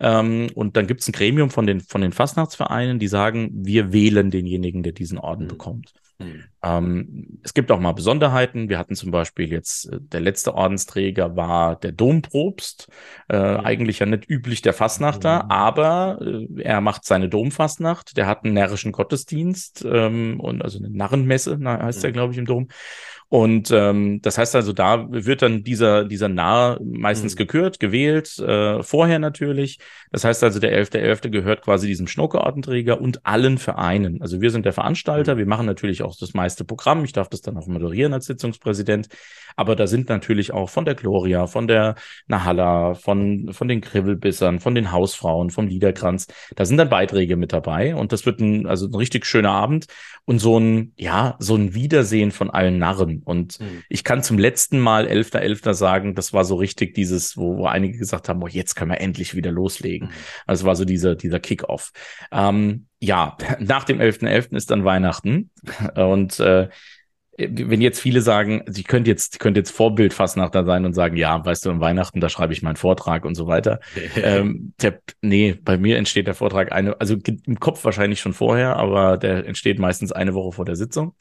[0.00, 3.92] Ähm, und dann gibt es ein Gremium von den, von den Fastnachtsvereinen, die sagen, wir
[3.92, 5.48] wählen denjenigen, der diesen Orden mhm.
[5.48, 5.92] bekommt.
[6.18, 6.44] Mhm.
[6.62, 8.68] Ähm, es gibt auch mal Besonderheiten.
[8.68, 12.88] Wir hatten zum Beispiel jetzt, äh, der letzte Ordensträger war der Domprobst.
[13.28, 13.60] Äh, mhm.
[13.60, 15.50] Eigentlich ja nicht üblich der Fastnachter, mhm.
[15.50, 18.16] aber äh, er macht seine Domfastnacht.
[18.16, 22.12] Der hat einen närrischen Gottesdienst ähm, und also eine Narrenmesse, heißt mhm.
[22.12, 22.68] glaube ich, im Dom.
[23.28, 27.38] Und ähm, das heißt also, da wird dann dieser, dieser Narr meistens mhm.
[27.38, 29.78] gekürt, gewählt, äh, vorher natürlich.
[30.12, 31.24] Das heißt also, der 11.11.
[31.24, 31.30] .11.
[31.30, 34.22] gehört quasi diesem Schnuckeordenträger und allen Vereinen.
[34.22, 35.38] Also wir sind der Veranstalter, mhm.
[35.38, 37.04] wir machen natürlich auch das meiste Programm.
[37.04, 39.08] Ich darf das dann auch moderieren als Sitzungspräsident.
[39.56, 41.96] Aber da sind natürlich auch von der Gloria, von der
[42.28, 46.26] Nahalla, von, von den Kribbelbissern, von den Hausfrauen, vom Liederkranz.
[46.54, 49.86] Da sind dann Beiträge mit dabei und das wird ein, also ein richtig schöner Abend
[50.26, 53.15] und so ein, ja, so ein Wiedersehen von allen Narren.
[53.24, 53.82] Und mhm.
[53.88, 55.40] ich kann zum letzten Mal 11.11.
[55.40, 55.74] .11.
[55.74, 59.00] sagen, das war so richtig dieses, wo, wo einige gesagt haben, oh, jetzt können wir
[59.00, 60.08] endlich wieder loslegen.
[60.08, 60.14] Mhm.
[60.46, 61.92] Also es war so dieser, dieser Kick-Off.
[62.32, 64.26] Ähm, ja, nach dem 11.11.
[64.26, 64.56] .11.
[64.56, 65.50] ist dann Weihnachten
[65.94, 66.68] und äh,
[67.38, 71.66] wenn jetzt viele sagen, sie könnt jetzt, könnt jetzt Vorbildfassnachter sein und sagen, ja, weißt
[71.66, 73.80] du, an Weihnachten, da schreibe ich meinen Vortrag und so weiter.
[74.16, 78.76] ähm, der, nee, bei mir entsteht der Vortrag eine, also im Kopf wahrscheinlich schon vorher,
[78.76, 81.14] aber der entsteht meistens eine Woche vor der Sitzung.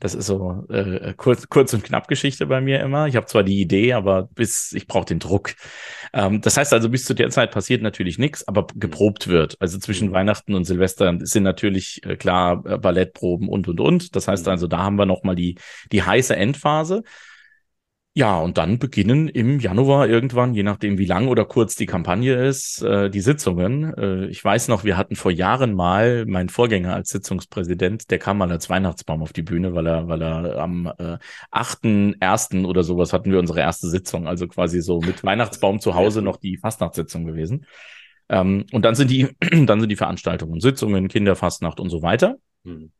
[0.00, 3.08] Das ist so äh, kurz, kurz und knapp Geschichte bei mir immer.
[3.08, 5.54] Ich habe zwar die Idee, aber bis ich brauche den Druck.
[6.12, 9.56] Ähm, das heißt also, bis zu der Zeit passiert natürlich nichts, aber geprobt wird.
[9.58, 10.12] Also zwischen mhm.
[10.12, 14.14] Weihnachten und Silvester sind natürlich äh, klar äh, Ballettproben und und und.
[14.14, 14.52] Das heißt mhm.
[14.52, 15.56] also, da haben wir noch mal die
[15.90, 17.02] die heiße Endphase.
[18.18, 22.34] Ja, und dann beginnen im Januar irgendwann, je nachdem wie lang oder kurz die Kampagne
[22.34, 23.94] ist, äh, die Sitzungen.
[23.96, 28.38] Äh, ich weiß noch, wir hatten vor Jahren mal meinen Vorgänger als Sitzungspräsident, der kam
[28.38, 31.18] mal als Weihnachtsbaum auf die Bühne, weil er, weil er am äh,
[31.52, 32.66] 8.1.
[32.66, 36.38] oder sowas hatten wir unsere erste Sitzung, also quasi so mit Weihnachtsbaum zu Hause noch
[36.38, 37.66] die Fastnachtssitzung gewesen.
[38.28, 39.28] Ähm, und dann sind die,
[39.64, 42.34] dann sind die Veranstaltungen, Sitzungen, Kinderfastnacht und so weiter.
[42.64, 42.90] Mhm.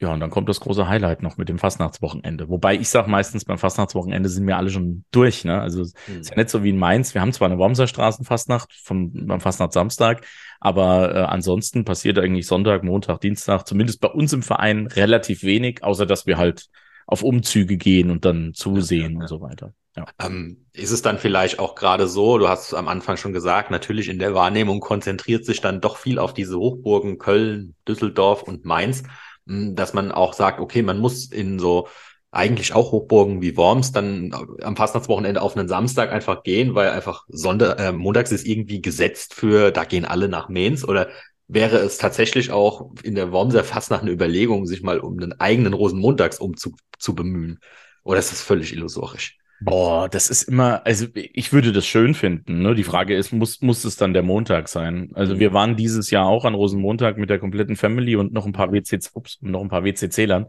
[0.00, 2.48] Ja, und dann kommt das große Highlight noch mit dem Fastnachtswochenende.
[2.48, 5.44] Wobei ich sage meistens, beim Fastnachtswochenende sind wir alle schon durch.
[5.44, 5.60] Ne?
[5.60, 6.20] Also mhm.
[6.20, 7.14] ist ja nicht so wie in Mainz.
[7.14, 10.24] Wir haben zwar eine Wormser Straßenfastnacht vom, beim Fastnachtssamstag,
[10.60, 15.82] aber äh, ansonsten passiert eigentlich Sonntag, Montag, Dienstag, zumindest bei uns im Verein relativ wenig,
[15.82, 16.68] außer dass wir halt
[17.06, 19.20] auf Umzüge gehen und dann zusehen ja, ja, ja.
[19.20, 19.72] und so weiter.
[19.96, 20.04] Ja.
[20.20, 24.08] Ähm, ist es dann vielleicht auch gerade so, du hast am Anfang schon gesagt, natürlich
[24.08, 29.02] in der Wahrnehmung konzentriert sich dann doch viel auf diese Hochburgen Köln, Düsseldorf und Mainz
[29.48, 31.88] dass man auch sagt, okay, man muss in so
[32.30, 37.24] eigentlich auch Hochburgen wie Worms dann am Fastnachtswochenende auf einen Samstag einfach gehen, weil einfach
[37.28, 41.08] Sonntag, äh, montags ist irgendwie gesetzt für, da gehen alle nach Mainz oder
[41.48, 45.40] wäre es tatsächlich auch in der Wormser fast nach einer Überlegung, sich mal um einen
[45.40, 47.60] eigenen Rosenmontagsumzug zu bemühen?
[48.04, 49.38] Oder ist das völlig illusorisch?
[49.60, 52.62] Boah, das ist immer, also ich würde das schön finden.
[52.62, 52.74] Ne?
[52.76, 55.10] Die Frage ist, muss, muss es dann der Montag sein?
[55.14, 58.52] Also wir waren dieses Jahr auch an Rosenmontag mit der kompletten Family und noch ein
[58.52, 60.46] paar WC, ups, noch ein paar WCC-Lern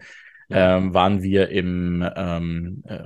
[0.50, 3.00] ähm, waren wir im ähm, äh,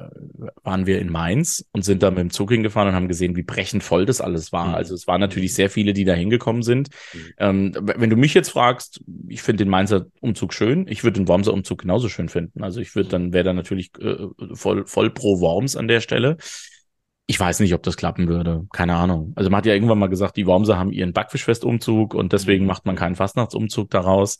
[0.63, 3.43] waren wir in Mainz und sind da mit dem Zug hingefahren und haben gesehen, wie
[3.43, 4.69] brechend voll das alles war.
[4.69, 4.75] Mhm.
[4.75, 6.89] Also es waren natürlich sehr viele, die da hingekommen sind.
[7.13, 7.19] Mhm.
[7.37, 10.87] Ähm, wenn du mich jetzt fragst, ich finde den Mainzer Umzug schön.
[10.87, 12.63] Ich würde den Wormser Umzug genauso schön finden.
[12.63, 14.15] Also ich würde dann wäre da natürlich äh,
[14.53, 16.37] voll voll pro Worms an der Stelle.
[17.25, 18.67] Ich weiß nicht, ob das klappen würde.
[18.73, 19.31] Keine Ahnung.
[19.37, 22.67] Also man hat ja irgendwann mal gesagt, die Wormser haben ihren Backfischfestumzug und deswegen mhm.
[22.67, 24.39] macht man keinen Fastnachtsumzug daraus.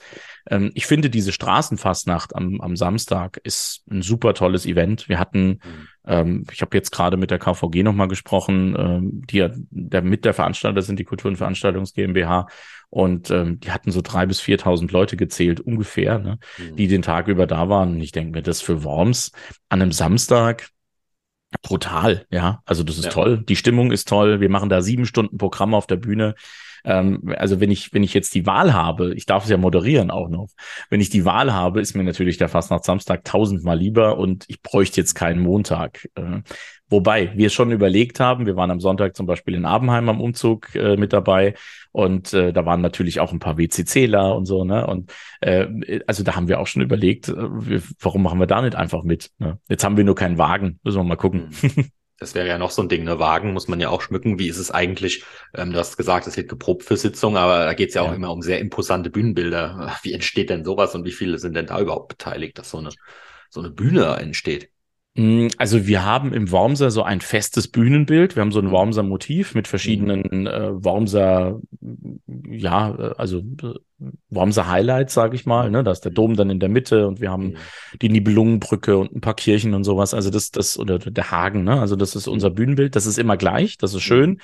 [0.50, 5.08] Ähm, ich finde, diese Straßenfastnacht am, am Samstag ist ein super tolles Event.
[5.08, 5.88] Wir hatten, mhm.
[6.06, 10.26] ähm, ich habe jetzt gerade mit der KVG nochmal gesprochen, ähm, die ja der, mit
[10.26, 12.48] der Veranstalter sind, die Kultur- und Veranstaltungs GmbH.
[12.90, 16.76] Und ähm, die hatten so drei bis viertausend Leute gezählt, ungefähr, ne, mhm.
[16.76, 17.94] die den Tag über da waren.
[17.94, 19.32] Und ich denke mir, das für Worms
[19.70, 20.73] an einem Samstag,
[21.62, 22.62] brutal, ja.
[22.66, 23.12] Also das ist ja.
[23.12, 23.44] toll.
[23.48, 24.40] Die Stimmung ist toll.
[24.42, 26.36] Wir machen da sieben Stunden Programm auf der Bühne.
[26.84, 30.12] Ähm, also wenn ich, wenn ich jetzt die Wahl habe, ich darf es ja moderieren
[30.12, 30.50] auch noch.
[30.90, 34.62] Wenn ich die Wahl habe, ist mir natürlich der Fastnacht Samstag tausendmal lieber und ich
[34.62, 36.10] bräuchte jetzt keinen Montag.
[36.16, 36.42] Äh,
[36.90, 40.76] wobei wir schon überlegt haben, wir waren am Sonntag zum Beispiel in Abenheim am Umzug
[40.76, 41.56] äh, mit dabei
[41.92, 44.86] und äh, da waren natürlich auch ein paar WCCler und so, ne?
[44.88, 48.76] Und äh, also da haben wir auch schon überlegt, äh, warum machen wir da nicht
[48.76, 49.30] einfach mit?
[49.38, 49.60] Ne?
[49.70, 51.50] Jetzt haben wir nur keinen Wagen, müssen wir mal gucken.
[52.24, 53.20] Das wäre ja noch so ein Ding, ne?
[53.20, 54.40] Wagen muss man ja auch schmücken.
[54.40, 55.26] Wie ist es eigentlich?
[55.54, 58.08] Ähm, du hast gesagt, es wird geprobt für Sitzungen, aber da geht es ja auch
[58.08, 58.14] ja.
[58.14, 59.94] immer um sehr imposante Bühnenbilder.
[60.04, 62.92] Wie entsteht denn sowas und wie viele sind denn da überhaupt beteiligt, dass so eine,
[63.50, 64.70] so eine Bühne entsteht?
[65.16, 68.36] Mm, also wir haben im Wormser so ein festes Bühnenbild.
[68.36, 70.48] Wir haben so ein Wormser Motiv mit verschiedenen mhm.
[70.48, 71.60] äh, Wormser,
[72.50, 73.74] ja, äh, also äh,
[74.30, 75.70] Wormser Highlights, sage ich mal.
[75.70, 75.84] Ne?
[75.84, 77.58] Da ist der Dom dann in der Mitte und wir haben mhm.
[78.02, 80.16] die Nibelungenbrücke und ein paar Kirchen und sowas.
[80.16, 81.80] Also das, das, oder der Hagen, ne?
[81.80, 82.96] Also das ist unser Bühnenbild.
[82.96, 84.40] Das ist immer gleich, das ist schön.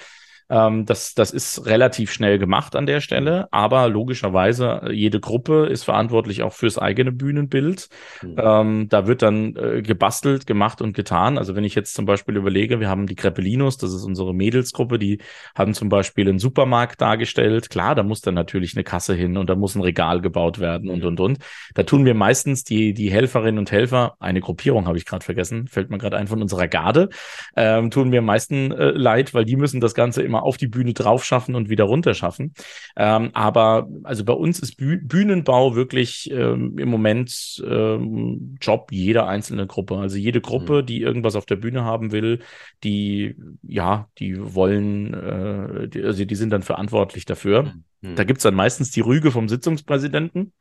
[0.50, 5.68] Ähm, das, das ist relativ schnell gemacht an der Stelle, aber logischerweise, äh, jede Gruppe
[5.68, 7.90] ist verantwortlich auch fürs eigene Bühnenbild.
[8.24, 8.36] Mhm.
[8.38, 11.38] Ähm, da wird dann äh, gebastelt, gemacht und getan.
[11.38, 14.98] Also wenn ich jetzt zum Beispiel überlege, wir haben die Creppelinos, das ist unsere Mädelsgruppe,
[14.98, 15.20] die
[15.56, 17.70] haben zum Beispiel einen Supermarkt dargestellt.
[17.70, 20.90] Klar, da muss dann natürlich eine Kasse hin und da muss ein Regal gebaut werden
[20.90, 21.38] und, und, und.
[21.76, 25.68] Da tun wir meistens die, die Helferinnen und Helfer, eine Gruppierung habe ich gerade vergessen,
[25.68, 27.10] fällt mir gerade ein von unserer Garde,
[27.56, 30.68] ähm, tun wir am meisten äh, leid, weil die müssen das Ganze immer auf die
[30.68, 32.54] Bühne drauf schaffen und wieder runter schaffen.
[32.96, 39.28] Ähm, aber also bei uns ist Büh Bühnenbau wirklich ähm, im Moment ähm, Job jeder
[39.28, 39.98] einzelnen Gruppe.
[39.98, 40.86] Also jede Gruppe, mhm.
[40.86, 42.40] die irgendwas auf der Bühne haben will,
[42.84, 47.74] die ja, die wollen, äh, die, also die sind dann verantwortlich dafür.
[48.02, 48.16] Mhm.
[48.16, 50.54] Da gibt's dann meistens die Rüge vom Sitzungspräsidenten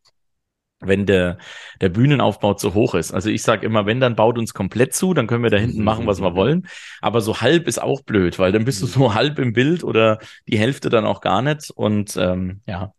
[0.80, 1.38] wenn der,
[1.80, 3.12] der Bühnenaufbau zu hoch ist.
[3.12, 5.82] Also ich sage immer, wenn, dann baut uns komplett zu, dann können wir da hinten
[5.82, 6.66] machen, was wir wollen.
[7.00, 10.18] Aber so halb ist auch blöd, weil dann bist du so halb im Bild oder
[10.46, 11.70] die Hälfte dann auch gar nicht.
[11.70, 12.92] Und ähm, ja,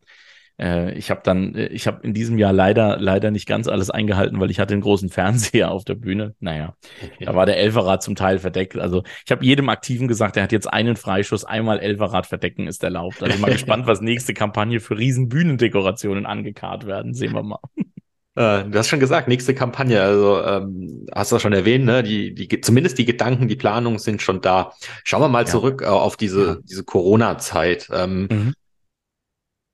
[0.59, 3.89] äh, ich habe dann, äh, ich habe in diesem Jahr leider, leider nicht ganz alles
[3.89, 6.35] eingehalten, weil ich hatte einen großen Fernseher auf der Bühne.
[6.39, 6.75] Naja,
[7.19, 8.77] da war der Elferrad zum Teil verdeckt.
[8.77, 12.83] Also ich habe jedem Aktiven gesagt, er hat jetzt einen Freischuss, einmal Elferrad verdecken ist
[12.83, 13.23] erlaubt.
[13.23, 17.13] Also mal gespannt, was nächste Kampagne für riesen Bühnendekorationen angekarrt werden.
[17.13, 17.59] Sehen wir mal.
[18.35, 22.03] Äh, du hast schon gesagt, nächste Kampagne, also ähm, hast du schon erwähnt, ne?
[22.03, 24.71] Die, die, zumindest die Gedanken, die Planungen sind schon da.
[25.03, 25.45] Schauen wir mal ja.
[25.45, 26.57] zurück äh, auf diese, ja.
[26.63, 27.89] diese Corona-Zeit.
[27.91, 28.53] Ähm, mhm.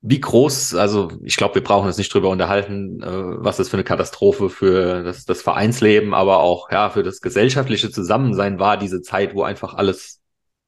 [0.08, 3.08] Wie groß, also ich glaube, wir brauchen uns nicht drüber unterhalten, äh,
[3.44, 7.90] was das für eine Katastrophe für das, das Vereinsleben, aber auch ja für das gesellschaftliche
[7.90, 10.22] Zusammensein war, diese Zeit, wo einfach alles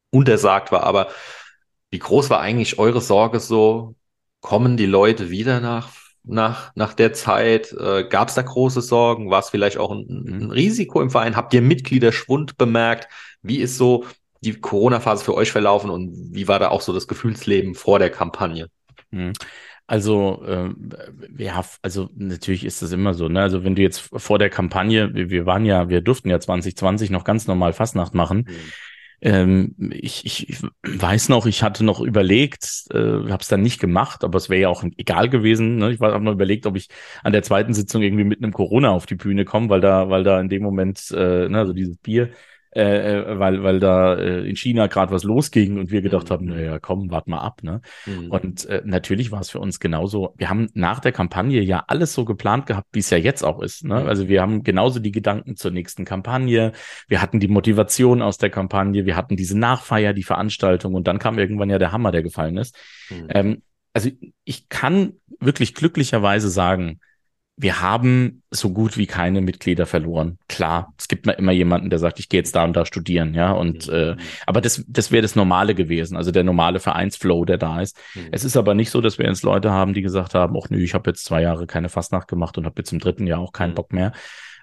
[0.10, 0.82] untersagt war.
[0.84, 1.10] Aber
[1.92, 3.96] wie groß war eigentlich eure Sorge so?
[4.42, 5.92] Kommen die Leute wieder nach,
[6.24, 7.72] nach, nach der Zeit?
[7.74, 9.30] Äh, Gab es da große Sorgen?
[9.30, 10.52] War es vielleicht auch ein, ein.
[10.52, 11.36] Risiko im Verein?
[11.36, 13.08] Habt ihr Mitgliederschwund bemerkt?
[13.44, 14.04] Wie ist so
[14.42, 18.10] die Corona-Phase für euch verlaufen und wie war da auch so das Gefühlsleben vor der
[18.10, 18.70] Kampagne?
[19.12, 19.34] Mhm.
[19.86, 20.70] Also, äh,
[21.38, 23.42] ja, also natürlich ist das immer so, ne?
[23.42, 27.10] Also wenn du jetzt vor der Kampagne, wir, wir waren ja, wir durften ja 2020
[27.10, 28.40] noch ganz normal Fastnacht machen.
[28.50, 28.56] Mhm.
[29.20, 33.80] Ähm, ich, ich, ich weiß noch, ich hatte noch überlegt, äh, habe es dann nicht
[33.80, 35.78] gemacht, aber es wäre ja auch egal gewesen.
[35.78, 35.94] Ne?
[35.94, 36.90] Ich habe noch überlegt, ob ich
[37.24, 40.24] an der zweiten Sitzung irgendwie mit einem Corona auf die Bühne komme, weil da, weil
[40.24, 42.30] da in dem Moment, äh, ne, also dieses Bier,
[42.76, 46.34] äh, äh, weil, weil da äh, in China gerade was losging und wir gedacht mhm.
[46.34, 47.64] haben, naja, komm, wart mal ab.
[47.64, 47.82] Ne?
[48.06, 48.30] Mhm.
[48.30, 50.34] Und äh, natürlich war es für uns genauso.
[50.38, 53.62] Wir haben nach der Kampagne ja alles so geplant gehabt, wie es ja jetzt auch
[53.62, 53.86] ist.
[53.86, 53.96] Ne?
[53.96, 56.74] Also wir haben genauso die Gedanken zur nächsten Kampagne.
[57.08, 59.06] Wir hatten die Motivation aus der Kampagne.
[59.06, 62.58] Wir hatten diese Nachfeier, die Veranstaltung und dann kam irgendwann ja der Hammer, der gefallen
[62.58, 62.78] ist.
[63.10, 63.28] Mhm.
[63.30, 63.62] Ähm,
[63.94, 64.12] also
[64.44, 67.00] ich kann wirklich glücklicherweise sagen,
[67.60, 70.38] wir haben so gut wie keine Mitglieder verloren.
[70.48, 73.34] Klar, es gibt mal immer jemanden, der sagt, ich gehe jetzt da und da studieren,
[73.34, 73.52] ja.
[73.52, 73.94] Und mhm.
[73.94, 74.16] äh,
[74.46, 77.98] aber das, das wäre das Normale gewesen, also der normale Vereinsflow, der da ist.
[78.14, 78.28] Mhm.
[78.32, 80.78] Es ist aber nicht so, dass wir jetzt Leute haben, die gesagt haben, ach nö,
[80.78, 83.54] ich habe jetzt zwei Jahre keine Fastnacht gemacht und habe jetzt im dritten Jahr auch
[83.54, 83.76] keinen mhm.
[83.76, 84.12] Bock mehr.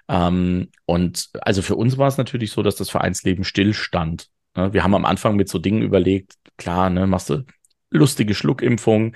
[0.07, 4.29] Ähm, und also für uns war es natürlich so, dass das Vereinsleben stillstand.
[4.55, 4.71] Ne?
[4.71, 7.43] Wir haben am Anfang mit so Dingen überlegt, klar, ne, machst du
[7.89, 9.15] lustige Schluckimpfung,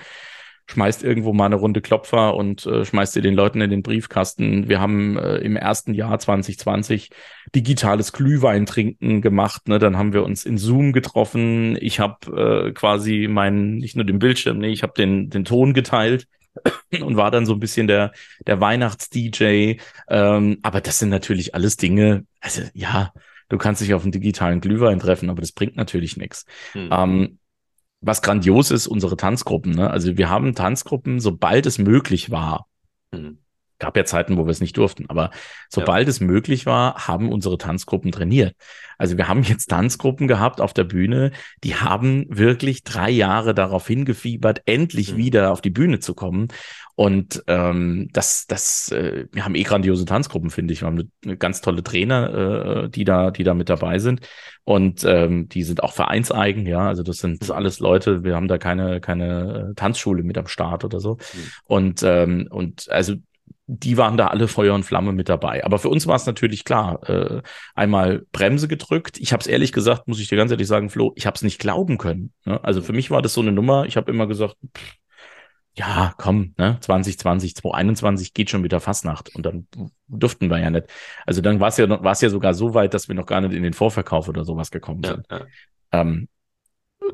[0.69, 4.69] schmeißt irgendwo mal eine Runde Klopfer und äh, schmeißt dir den Leuten in den Briefkasten.
[4.69, 7.09] Wir haben äh, im ersten Jahr 2020
[7.55, 9.67] digitales Glühwein trinken gemacht.
[9.67, 9.79] Ne?
[9.79, 11.75] Dann haben wir uns in Zoom getroffen.
[11.81, 15.73] Ich habe äh, quasi meinen, nicht nur den Bildschirm, nee, ich habe den, den Ton
[15.73, 16.27] geteilt
[17.01, 18.11] und war dann so ein bisschen der,
[18.45, 19.77] der Weihnachts-DJ.
[20.07, 23.11] Ähm, aber das sind natürlich alles Dinge, also ja,
[23.49, 26.45] du kannst dich auf einen digitalen Glühwein treffen, aber das bringt natürlich nichts.
[26.73, 26.89] Hm.
[26.91, 27.38] Ähm,
[28.01, 29.71] was grandios ist, unsere Tanzgruppen.
[29.71, 29.89] Ne?
[29.89, 32.67] Also wir haben Tanzgruppen, sobald es möglich war.
[33.11, 33.39] Mhm.
[33.79, 35.31] Gab ja Zeiten, wo wir es nicht durften, aber
[35.69, 36.11] sobald ja.
[36.11, 38.55] es möglich war, haben unsere Tanzgruppen trainiert.
[38.99, 41.31] Also wir haben jetzt Tanzgruppen gehabt auf der Bühne,
[41.63, 45.17] die haben wirklich drei Jahre darauf hingefiebert, endlich mhm.
[45.17, 46.49] wieder auf die Bühne zu kommen.
[46.95, 50.81] Und ähm, das, das, äh, wir haben eh grandiose Tanzgruppen, finde ich.
[50.81, 54.19] Wir haben eine, ganz tolle Trainer, äh, die da, die da mit dabei sind.
[54.65, 56.89] Und ähm, die sind auch vereinseigen, ja.
[56.89, 57.55] Also das sind mhm.
[57.55, 61.13] alles Leute, wir haben da keine, keine äh, Tanzschule mit am Start oder so.
[61.13, 61.39] Mhm.
[61.63, 63.15] Und, ähm, und also
[63.71, 65.63] die waren da alle Feuer und Flamme mit dabei.
[65.63, 67.43] Aber für uns war es natürlich klar, äh,
[67.75, 69.19] einmal Bremse gedrückt.
[69.19, 71.43] Ich habe es ehrlich gesagt, muss ich dir ganz ehrlich sagen, Flo, ich habe es
[71.43, 72.33] nicht glauben können.
[72.45, 72.59] Ne?
[72.63, 73.85] Also für mich war das so eine Nummer.
[73.85, 74.95] Ich habe immer gesagt, pff,
[75.75, 79.67] ja, komm, ne, 2020, 2021 geht schon wieder Fastnacht und dann
[80.07, 80.87] durften wir ja nicht.
[81.27, 83.39] Also dann war es ja, war es ja sogar so weit, dass wir noch gar
[83.39, 85.27] nicht in den Vorverkauf oder sowas gekommen sind.
[85.29, 85.45] Ja, ja.
[85.91, 86.27] Ähm,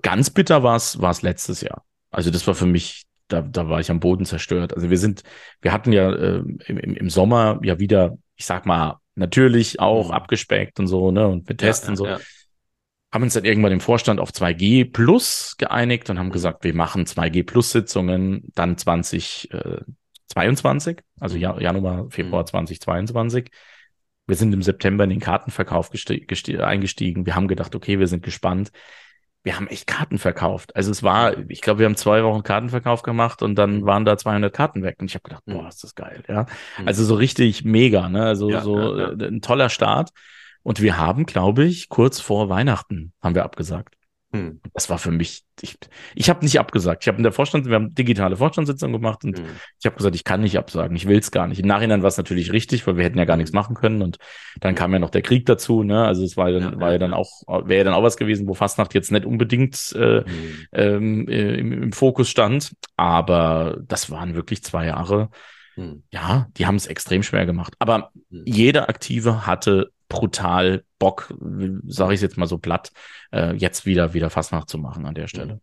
[0.02, 1.84] ganz bitter war es, war es letztes Jahr.
[2.12, 4.76] Also das war für mich da, da war ich am Boden zerstört.
[4.76, 5.24] Also wir sind,
[5.62, 10.14] wir hatten ja äh, im, im Sommer ja wieder, ich sag mal, natürlich auch mhm.
[10.14, 12.06] abgespeckt und so, ne, und mit Tests ja, und so.
[12.06, 12.20] Ja.
[13.14, 17.06] haben uns dann irgendwann im Vorstand auf 2G Plus geeinigt und haben gesagt, wir machen
[17.06, 23.50] 2G Plus Sitzungen dann 2022, also Januar, Februar 2022.
[24.28, 27.26] Wir sind im September in den Kartenverkauf eingestiegen.
[27.26, 28.72] Wir haben gedacht, okay, wir sind gespannt.
[29.45, 30.75] Wir haben echt Karten verkauft.
[30.75, 34.17] Also es war, ich glaube, wir haben zwei Wochen Kartenverkauf gemacht und dann waren da
[34.17, 34.97] 200 Karten weg.
[34.99, 35.67] Und ich habe gedacht, boah, mhm.
[35.67, 36.47] ist das geil, ja.
[36.79, 36.88] Mhm.
[36.88, 38.25] Also so richtig mega, ne?
[38.25, 39.25] Also ja, so ja, ja.
[39.25, 40.10] Äh, ein toller Start.
[40.63, 43.94] Und wir haben, glaube ich, kurz vor Weihnachten haben wir abgesagt.
[44.36, 44.60] Hm.
[44.74, 45.78] Das war für mich, ich,
[46.13, 47.04] ich habe nicht abgesagt.
[47.04, 49.45] Ich habe in der Vorstand, wir haben digitale Vorstandssitzung gemacht und hm.
[49.80, 51.60] ich habe gesagt, ich kann nicht absagen, ich will es gar nicht.
[51.60, 53.56] Im Nachhinein war es natürlich richtig, weil wir hätten ja gar nichts hm.
[53.56, 54.17] machen können und
[54.60, 56.06] dann kam ja noch der Krieg dazu, ne?
[56.06, 58.48] Also es war, dann, ja, war ja dann auch, wäre ja dann auch was gewesen,
[58.48, 60.67] wo Fastnacht jetzt nicht unbedingt äh, hm.
[60.74, 62.76] ähm, äh, im, im Fokus stand.
[62.98, 65.30] Aber das waren wirklich zwei Jahre.
[65.76, 66.04] Hm.
[66.12, 67.76] Ja, die haben es extrem schwer gemacht.
[67.80, 68.43] Aber hm.
[68.45, 71.34] jeder Aktive hatte brutal Bock,
[71.88, 72.91] sage ich jetzt mal so platt,
[73.32, 75.60] äh, jetzt wieder wieder Fastnacht zu machen an der Stelle.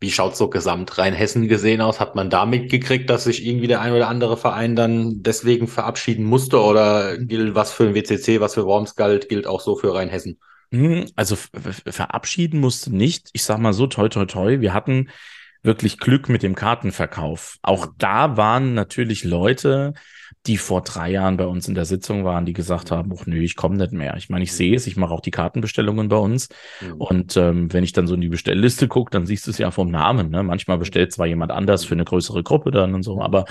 [0.00, 2.00] Wie schaut so gesamt Rheinhessen gesehen aus?
[2.00, 6.24] Hat man da mitgekriegt, dass sich irgendwie der ein oder andere Verein dann deswegen verabschieden
[6.24, 6.60] musste?
[6.60, 10.38] Oder gilt was für den WCC, was für Worms galt, gilt auch so für Rheinhessen?
[10.72, 13.28] Hm, also verabschieden musste nicht.
[13.32, 14.60] Ich sag mal so, toi, toi, toi.
[14.60, 15.08] Wir hatten
[15.62, 17.58] wirklich Glück mit dem Kartenverkauf.
[17.62, 19.94] Auch da waren natürlich Leute,
[20.46, 23.40] die vor drei Jahren bei uns in der Sitzung waren, die gesagt haben, ach nö,
[23.40, 24.16] ich komme nicht mehr.
[24.16, 26.48] Ich meine, ich sehe es, ich mache auch die Kartenbestellungen bei uns.
[26.80, 26.92] Mhm.
[26.94, 29.70] Und ähm, wenn ich dann so in die Bestellliste gucke, dann siehst du es ja
[29.70, 30.30] vom Namen.
[30.30, 30.42] Ne?
[30.42, 33.44] Manchmal bestellt zwar jemand anders für eine größere Gruppe dann und so, aber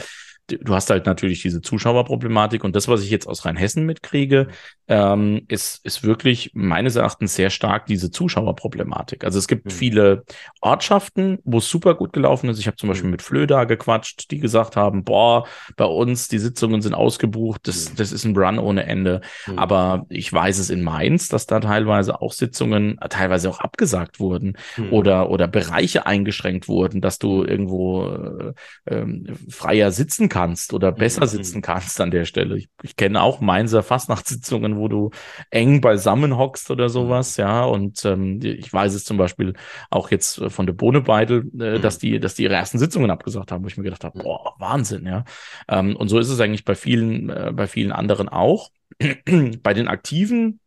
[0.60, 4.48] du hast halt natürlich diese Zuschauerproblematik und das, was ich jetzt aus Rheinhessen mitkriege,
[4.88, 9.24] ähm, ist, ist wirklich meines Erachtens sehr stark diese Zuschauerproblematik.
[9.24, 9.70] Also es gibt mhm.
[9.70, 10.24] viele
[10.60, 12.60] Ortschaften, wo es super gut gelaufen ist.
[12.60, 13.12] Ich habe zum Beispiel mhm.
[13.12, 17.96] mit Flöda gequatscht, die gesagt haben, boah, bei uns, die Sitzungen sind ausgebucht, das, mhm.
[17.96, 19.22] das ist ein Run ohne Ende.
[19.48, 19.60] Mhm.
[19.60, 24.58] Aber ich weiß es in Mainz, dass da teilweise auch Sitzungen, teilweise auch abgesagt wurden
[24.76, 24.92] mhm.
[24.92, 29.06] oder, oder Bereiche eingeschränkt wurden, dass du irgendwo äh, äh,
[29.50, 31.30] freier sitzen kannst kannst oder besser mhm.
[31.30, 32.58] sitzen kannst an der Stelle.
[32.58, 35.12] Ich, ich kenne auch Mainzer Fastnachtssitzungen, wo du
[35.52, 37.42] eng beisammen hockst oder sowas, mhm.
[37.42, 37.64] ja.
[37.64, 39.54] Und ähm, ich weiß es zum Beispiel
[39.90, 41.82] auch jetzt von der Bohnebeidel, äh, mhm.
[41.82, 44.56] dass die, dass die ihre ersten Sitzungen abgesagt haben, wo ich mir gedacht habe, boah,
[44.58, 45.24] Wahnsinn, ja.
[45.68, 48.70] Ähm, und so ist es eigentlich bei vielen, äh, bei vielen anderen auch.
[49.64, 50.60] bei den Aktiven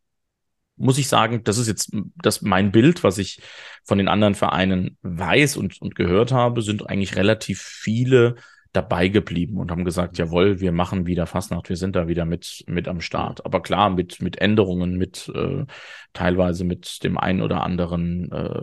[0.77, 3.41] muss ich sagen, das ist jetzt das mein Bild, was ich
[3.85, 8.35] von den anderen Vereinen weiß und, und gehört habe, sind eigentlich relativ viele
[8.75, 12.65] dabei geblieben und haben gesagt, jawohl, wir machen wieder Fastnacht, wir sind da wieder mit,
[12.67, 13.47] mit am Start.
[13.47, 15.65] Aber klar, mit, mit Änderungen, mit äh,
[16.13, 18.63] teilweise mit dem einen oder anderen, äh,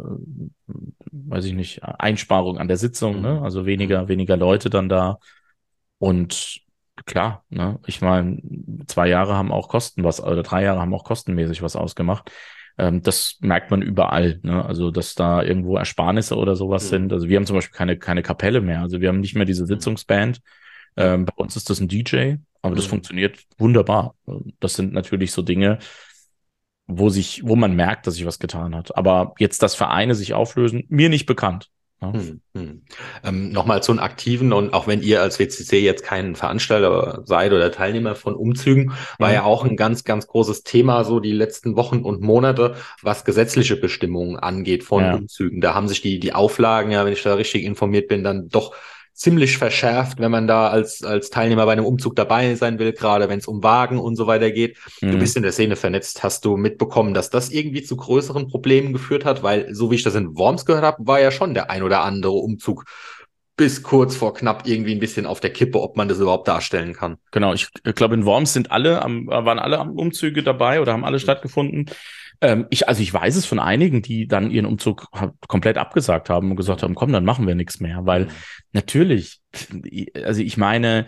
[1.12, 3.36] weiß ich nicht, Einsparung an der Sitzung, ne?
[3.36, 3.44] Mhm.
[3.44, 5.18] also weniger, weniger Leute dann da.
[5.98, 6.60] Und
[7.06, 8.42] klar, ne, ich meine,
[8.88, 12.30] zwei Jahre haben auch Kosten was, oder drei Jahre haben auch kostenmäßig was ausgemacht.
[12.78, 14.40] Ähm, das merkt man überall.
[14.44, 14.64] Ne?
[14.66, 16.90] Also, dass da irgendwo Ersparnisse oder sowas mhm.
[16.90, 17.14] sind.
[17.14, 18.82] Also wir haben zum Beispiel keine, keine Kapelle mehr.
[18.82, 19.68] Also wir haben nicht mehr diese mhm.
[19.68, 20.42] Sitzungsband.
[20.98, 22.90] Ähm, bei uns ist das ein DJ, aber das mhm.
[22.90, 24.16] funktioniert wunderbar.
[24.60, 25.80] Das sind natürlich so Dinge,
[26.88, 28.96] wo sich, wo man merkt, dass sich was getan hat.
[28.98, 31.70] Aber jetzt, dass Vereine sich auflösen, mir nicht bekannt.
[32.02, 32.14] Ja.
[32.14, 32.82] Hm, hm.
[33.24, 37.54] Ähm, Nochmal zu den Aktiven und auch wenn ihr als WCC jetzt kein Veranstalter seid
[37.54, 39.34] oder Teilnehmer von Umzügen, war mhm.
[39.36, 43.76] ja auch ein ganz, ganz großes Thema so die letzten Wochen und Monate, was gesetzliche
[43.76, 45.16] Bestimmungen angeht von ja.
[45.16, 45.62] Umzügen.
[45.62, 48.74] Da haben sich die, die Auflagen, ja, wenn ich da richtig informiert bin, dann doch
[49.14, 53.30] ziemlich verschärft, wenn man da als, als Teilnehmer bei einem Umzug dabei sein will, gerade
[53.30, 54.78] wenn es um Wagen und so weiter geht.
[55.02, 55.12] Mhm.
[55.12, 56.24] Du bist in der Szene vernetzt.
[56.24, 59.44] Hast du mitbekommen, dass das irgendwie zu größeren Problemen geführt hat?
[59.44, 62.02] Weil, so wie ich das in Worms gehört habe, war ja schon der ein oder
[62.04, 62.86] andere Umzug
[63.58, 66.94] bis kurz vor knapp irgendwie ein bisschen auf der Kippe, ob man das überhaupt darstellen
[66.94, 67.18] kann.
[67.32, 71.06] Genau, ich glaube, in Worms sind alle am, waren alle am Umzüge dabei oder haben
[71.06, 71.22] alle mhm.
[71.22, 71.86] stattgefunden.
[72.42, 75.08] Ähm, ich, also ich weiß es von einigen, die dann ihren Umzug
[75.48, 78.32] komplett abgesagt haben und gesagt haben, komm, dann machen wir nichts mehr, weil mhm.
[78.74, 79.42] natürlich,
[80.24, 81.06] also ich meine,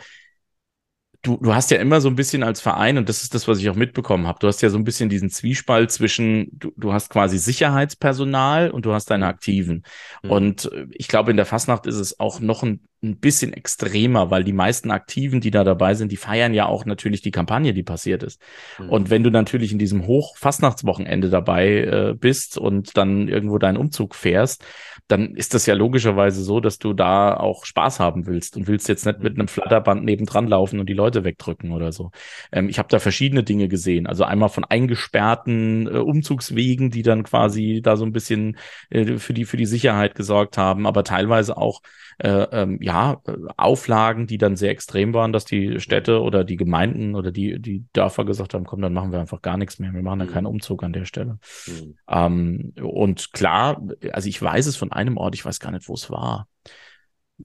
[1.23, 3.57] du, du hast ja immer so ein bisschen als Verein, und das ist das, was
[3.57, 6.93] ich auch mitbekommen habe, du hast ja so ein bisschen diesen Zwiespalt zwischen, du, du
[6.93, 9.29] hast quasi Sicherheitspersonal und du hast deine mhm.
[9.29, 9.83] Aktiven.
[10.21, 10.31] Mhm.
[10.31, 14.31] Und äh, ich glaube, in der Fastnacht ist es auch noch ein ein bisschen extremer,
[14.31, 17.73] weil die meisten Aktiven, die da dabei sind, die feiern ja auch natürlich die Kampagne,
[17.73, 18.41] die passiert ist.
[18.79, 18.89] Mhm.
[18.89, 24.15] Und wenn du natürlich in diesem Hochfastnachtswochenende dabei äh, bist und dann irgendwo deinen Umzug
[24.15, 24.63] fährst,
[25.07, 28.87] dann ist das ja logischerweise so, dass du da auch Spaß haben willst und willst
[28.87, 32.11] jetzt nicht mit einem Flatterband nebendran laufen und die Leute wegdrücken oder so.
[32.51, 34.07] Ähm, ich habe da verschiedene Dinge gesehen.
[34.07, 38.57] Also einmal von eingesperrten äh, Umzugswegen, die dann quasi da so ein bisschen
[38.89, 41.81] äh, für die für die Sicherheit gesorgt haben, aber teilweise auch
[42.19, 43.21] äh, ähm, ja ja,
[43.57, 47.85] Auflagen, die dann sehr extrem waren, dass die Städte oder die Gemeinden oder die, die
[47.93, 49.93] Dörfer gesagt haben, komm, dann machen wir einfach gar nichts mehr.
[49.93, 50.33] Wir machen dann mhm.
[50.33, 51.39] keinen Umzug an der Stelle.
[51.67, 51.95] Mhm.
[52.07, 55.93] Ähm, und klar, also ich weiß es von einem Ort, ich weiß gar nicht, wo
[55.93, 56.47] es war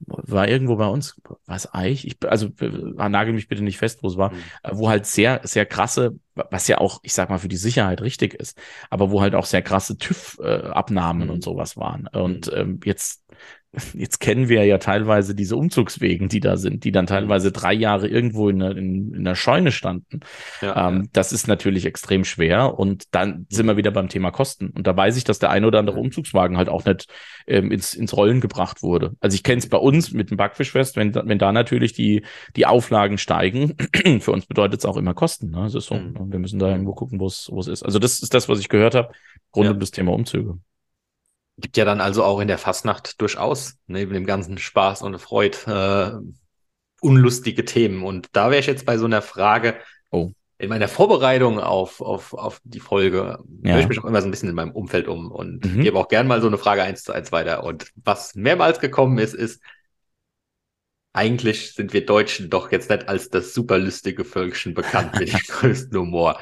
[0.05, 2.69] war irgendwo bei uns, was Eich, ich, also äh,
[3.09, 4.37] nagel mich bitte nicht fest, wo es war, mhm.
[4.71, 8.35] wo halt sehr, sehr krasse, was ja auch, ich sag mal, für die Sicherheit richtig
[8.35, 8.57] ist,
[8.91, 11.33] aber wo halt auch sehr krasse TÜV-Abnahmen mhm.
[11.33, 12.07] und sowas waren.
[12.07, 12.57] Und mhm.
[12.57, 13.25] ähm, jetzt
[13.93, 17.09] jetzt kennen wir ja teilweise diese Umzugswegen, die da sind, die dann mhm.
[17.09, 20.21] teilweise drei Jahre irgendwo in, in, in der Scheune standen.
[20.61, 21.09] Ja, ähm, ja.
[21.13, 22.79] Das ist natürlich extrem schwer.
[22.79, 24.69] Und dann sind wir wieder beim Thema Kosten.
[24.69, 27.07] Und da weiß ich, dass der eine oder andere Umzugswagen halt auch nicht
[27.47, 29.15] ähm, ins, ins Rollen gebracht wurde.
[29.19, 32.23] Also ich kenne es bei uns mit dem Backfischfest, wenn, wenn da natürlich die,
[32.55, 33.75] die Auflagen steigen,
[34.19, 35.51] für uns bedeutet es auch immer Kosten.
[35.51, 35.63] Ne?
[35.63, 35.95] Das ist so.
[35.95, 36.13] Mhm.
[36.13, 36.25] Ne?
[36.29, 37.83] Wir müssen da irgendwo gucken, wo es wo es ist.
[37.83, 39.09] Also das ist das, was ich gehört habe,
[39.55, 39.71] rund ja.
[39.71, 40.57] um das Thema Umzüge.
[41.59, 46.21] Gibt ja dann also auch in der Fastnacht durchaus, neben dem ganzen Spaß und Freude,
[46.21, 46.35] äh,
[47.01, 48.03] unlustige Themen.
[48.03, 49.75] Und da wäre ich jetzt bei so einer Frage,
[50.11, 50.31] oh.
[50.57, 53.73] in meiner Vorbereitung auf, auf, auf die Folge, ja.
[53.73, 55.81] höre ich mich auch immer so ein bisschen in meinem Umfeld um und mhm.
[55.81, 57.63] gebe auch gern mal so eine Frage eins zu eins weiter.
[57.63, 59.61] Und was mehrmals gekommen ist, ist,
[61.13, 65.97] eigentlich sind wir Deutschen doch jetzt nicht als das superlustige Völkchen bekannt mit dem größten
[65.97, 66.39] Humor.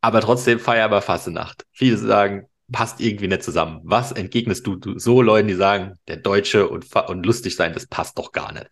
[0.00, 1.64] Aber trotzdem feiern wir Fassenacht.
[1.72, 3.80] Viele sagen, passt irgendwie nicht zusammen.
[3.84, 7.86] Was entgegnest du, du so Leuten, die sagen, der Deutsche und, und lustig sein, das
[7.86, 8.68] passt doch gar nicht?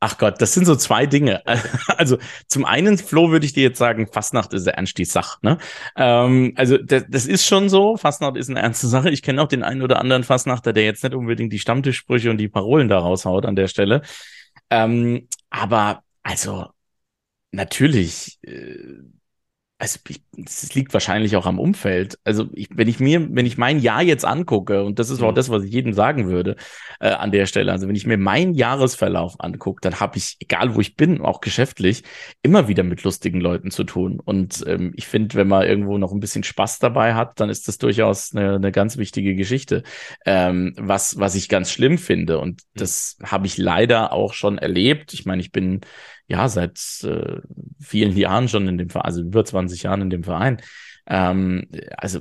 [0.00, 1.42] Ach Gott, das sind so zwei Dinge.
[1.96, 2.18] Also
[2.48, 5.38] zum einen, Flo, würde ich dir jetzt sagen, Fastnacht ist ernst die Sache.
[5.42, 5.58] Ne?
[5.96, 9.10] Ähm, also das, das, ist schon so, Fastnacht ist eine ernste Sache.
[9.10, 12.38] Ich kenne auch den einen oder anderen Fastnachter, der jetzt nicht unbedingt die Stammtischsprüche und
[12.38, 14.02] die Parolen da raushaut an der Stelle.
[14.70, 16.66] Ähm, aber also
[17.52, 19.02] natürlich, äh,
[19.82, 19.98] also
[20.46, 22.16] es liegt wahrscheinlich auch am Umfeld.
[22.22, 25.32] Also ich, wenn ich mir, wenn ich mein Jahr jetzt angucke, und das ist auch
[25.32, 25.34] mhm.
[25.34, 26.54] das, was ich jedem sagen würde
[27.00, 30.76] äh, an der Stelle, also wenn ich mir meinen Jahresverlauf angucke, dann habe ich, egal
[30.76, 32.04] wo ich bin, auch geschäftlich,
[32.42, 34.20] immer wieder mit lustigen Leuten zu tun.
[34.24, 37.66] Und ähm, ich finde, wenn man irgendwo noch ein bisschen Spaß dabei hat, dann ist
[37.66, 39.82] das durchaus eine, eine ganz wichtige Geschichte.
[40.24, 42.38] Ähm, was, was ich ganz schlimm finde.
[42.38, 42.78] Und mhm.
[42.78, 45.12] das habe ich leider auch schon erlebt.
[45.12, 45.80] Ich meine, ich bin
[46.26, 47.40] ja, seit äh,
[47.80, 50.60] vielen Jahren schon in dem Verein, also über 20 Jahren in dem Verein.
[51.06, 52.20] Ähm, also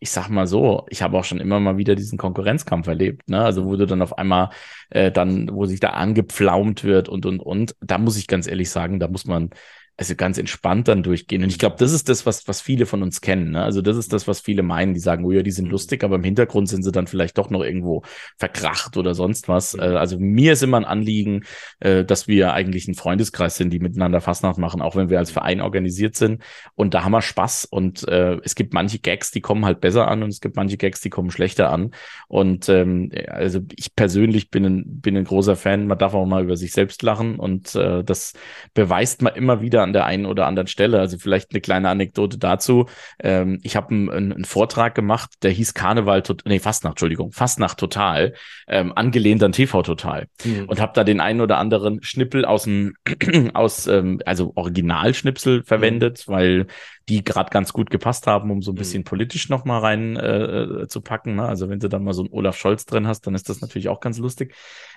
[0.00, 3.42] ich sag mal so, ich habe auch schon immer mal wieder diesen Konkurrenzkampf erlebt, ne?
[3.44, 4.50] Also wo du dann auf einmal
[4.90, 8.70] äh, dann, wo sich da angepflaumt wird und und und, da muss ich ganz ehrlich
[8.70, 9.50] sagen, da muss man
[9.98, 11.42] also ganz entspannt dann durchgehen.
[11.42, 13.50] Und ich glaube, das ist das, was, was viele von uns kennen.
[13.50, 13.64] Ne?
[13.64, 15.72] Also das ist das, was viele meinen, die sagen, oh ja, die sind mhm.
[15.72, 18.02] lustig, aber im Hintergrund sind sie dann vielleicht doch noch irgendwo
[18.36, 19.74] verkracht oder sonst was.
[19.74, 19.80] Mhm.
[19.80, 21.42] Äh, also mir ist immer ein Anliegen,
[21.80, 25.32] äh, dass wir eigentlich ein Freundeskreis sind, die miteinander Fastnacht machen, auch wenn wir als
[25.32, 26.44] Verein organisiert sind.
[26.76, 27.64] Und da haben wir Spaß.
[27.64, 30.76] Und äh, es gibt manche Gags, die kommen halt besser an und es gibt manche
[30.76, 31.90] Gags, die kommen schlechter an.
[32.28, 35.88] Und ähm, also ich persönlich bin ein, bin ein großer Fan.
[35.88, 38.34] Man darf auch mal über sich selbst lachen und äh, das
[38.74, 41.00] beweist man immer wieder an der einen oder anderen Stelle.
[41.00, 42.86] Also vielleicht eine kleine Anekdote dazu.
[43.18, 48.34] Ähm, ich habe einen, einen Vortrag gemacht, der hieß Karneval, nee, Fastnacht, Entschuldigung, Fastnacht total,
[48.66, 50.26] ähm, angelehnt an TV total.
[50.44, 50.66] Mhm.
[50.66, 52.94] Und habe da den einen oder anderen Schnippel aus dem,
[53.54, 56.32] aus, ähm, also Originalschnipsel verwendet, mhm.
[56.32, 56.66] weil
[57.08, 58.78] die gerade ganz gut gepasst haben, um so ein mhm.
[58.78, 59.04] bisschen mhm.
[59.04, 61.36] politisch noch mal rein äh, äh, zu packen.
[61.36, 61.46] Ne?
[61.46, 63.88] Also wenn du dann mal so einen Olaf Scholz drin hast, dann ist das natürlich
[63.88, 64.54] auch ganz lustig.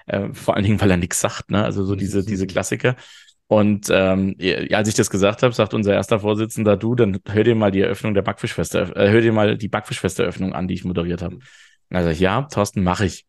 [0.07, 1.51] Äh, vor allen Dingen, weil er nichts sagt.
[1.51, 1.63] Ne?
[1.63, 2.95] Also so diese diese Klassiker.
[3.51, 4.37] Und ähm,
[4.71, 7.81] als ich das gesagt habe, sagt unser erster Vorsitzender, du, dann hör dir mal die
[7.81, 11.37] Eröffnung der Backfischfeste, äh, hör dir mal die Backfischfeste-Eröffnung an, die ich moderiert habe.
[11.89, 13.25] Also ja, Thorsten, mache ich.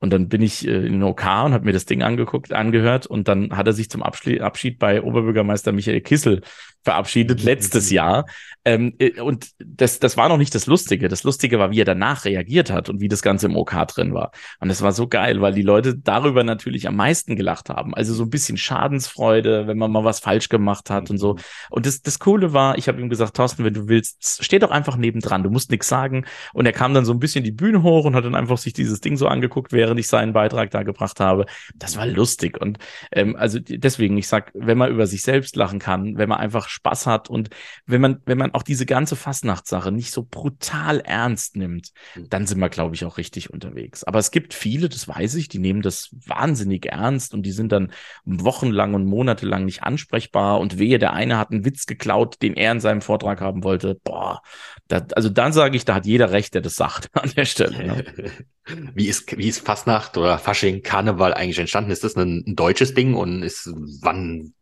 [0.00, 3.06] Und dann bin ich äh, in den OK und habe mir das Ding angeguckt, angehört
[3.06, 6.42] und dann hat er sich zum Abschied bei Oberbürgermeister Michael Kissel
[6.84, 8.26] verabschiedet letztes Jahr.
[8.64, 11.08] Ähm, äh, und das, das war noch nicht das Lustige.
[11.08, 14.14] Das Lustige war, wie er danach reagiert hat und wie das Ganze im OK drin
[14.14, 14.30] war.
[14.60, 17.94] Und das war so geil, weil die Leute darüber natürlich am meisten gelacht haben.
[17.94, 21.36] Also so ein bisschen Schadensfreude, wenn man mal was falsch gemacht hat und so.
[21.70, 24.70] Und das, das Coole war, ich habe ihm gesagt, Thorsten, wenn du willst, steh doch
[24.70, 26.24] einfach nebendran, du musst nichts sagen.
[26.52, 28.72] Und er kam dann so ein bisschen die Bühne hoch und hat dann einfach sich
[28.72, 31.46] dieses Ding so angeguckt, während ich seinen Beitrag da gebracht habe.
[31.76, 32.60] Das war lustig.
[32.60, 32.78] Und
[33.12, 36.68] ähm, also deswegen, ich sag, wenn man über sich selbst lachen kann, wenn man einfach
[36.68, 37.48] Spaß hat und
[37.86, 42.28] wenn man, wenn man auch diese ganze Fastnachtssache nicht so brutal ernst nimmt, hm.
[42.28, 44.04] dann sind wir, glaube ich, auch richtig unterwegs.
[44.04, 47.72] Aber es gibt viele, das weiß ich, die nehmen das wahnsinnig ernst und die sind
[47.72, 47.92] dann
[48.24, 52.72] wochenlang und monatelang nicht ansprechbar und wehe, der eine hat einen Witz geklaut, den er
[52.72, 53.94] in seinem Vortrag haben wollte.
[54.04, 54.42] Boah,
[54.88, 57.86] da, also dann sage ich, da hat jeder recht, der das sagt an der Stelle.
[57.86, 58.04] Ne?
[58.94, 61.90] Wie ist, wie ist Fastnacht oder Fasching, Karneval eigentlich entstanden?
[61.90, 63.70] Ist das ein, ein deutsches Ding und ist
[64.02, 64.52] wann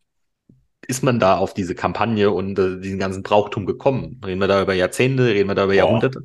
[0.89, 4.21] ist man da auf diese Kampagne und äh, diesen ganzen Brauchtum gekommen?
[4.25, 5.77] Reden wir da über Jahrzehnte, reden wir da über oh.
[5.77, 6.23] Jahrhunderte?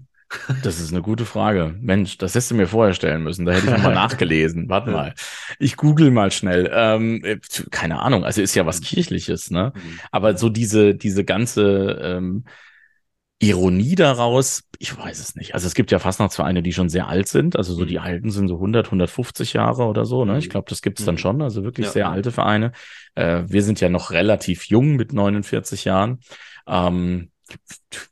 [0.63, 1.75] Das ist eine gute Frage.
[1.81, 3.45] Mensch, das hättest du mir vorher stellen müssen.
[3.45, 4.69] Da hätte ich nochmal nachgelesen.
[4.69, 5.13] Warte mal.
[5.59, 6.71] ich google mal schnell.
[6.73, 8.85] Ähm, äh, keine Ahnung, also ist ja was mhm.
[8.85, 9.73] Kirchliches, ne?
[9.75, 9.99] Mhm.
[10.11, 12.45] Aber so diese, diese ganze ähm,
[13.41, 15.55] Ironie daraus, ich weiß es nicht.
[15.55, 17.55] Also es gibt ja Fastnachtsvereine, die schon sehr alt sind.
[17.55, 18.03] Also so die mhm.
[18.03, 20.25] alten sind so 100, 150 Jahre oder so.
[20.25, 20.37] Ne?
[20.37, 21.41] Ich glaube, das gibt's dann schon.
[21.41, 21.91] Also wirklich ja.
[21.91, 22.71] sehr alte Vereine.
[23.15, 26.19] Äh, wir sind ja noch relativ jung mit 49 Jahren.
[26.67, 27.31] Ähm,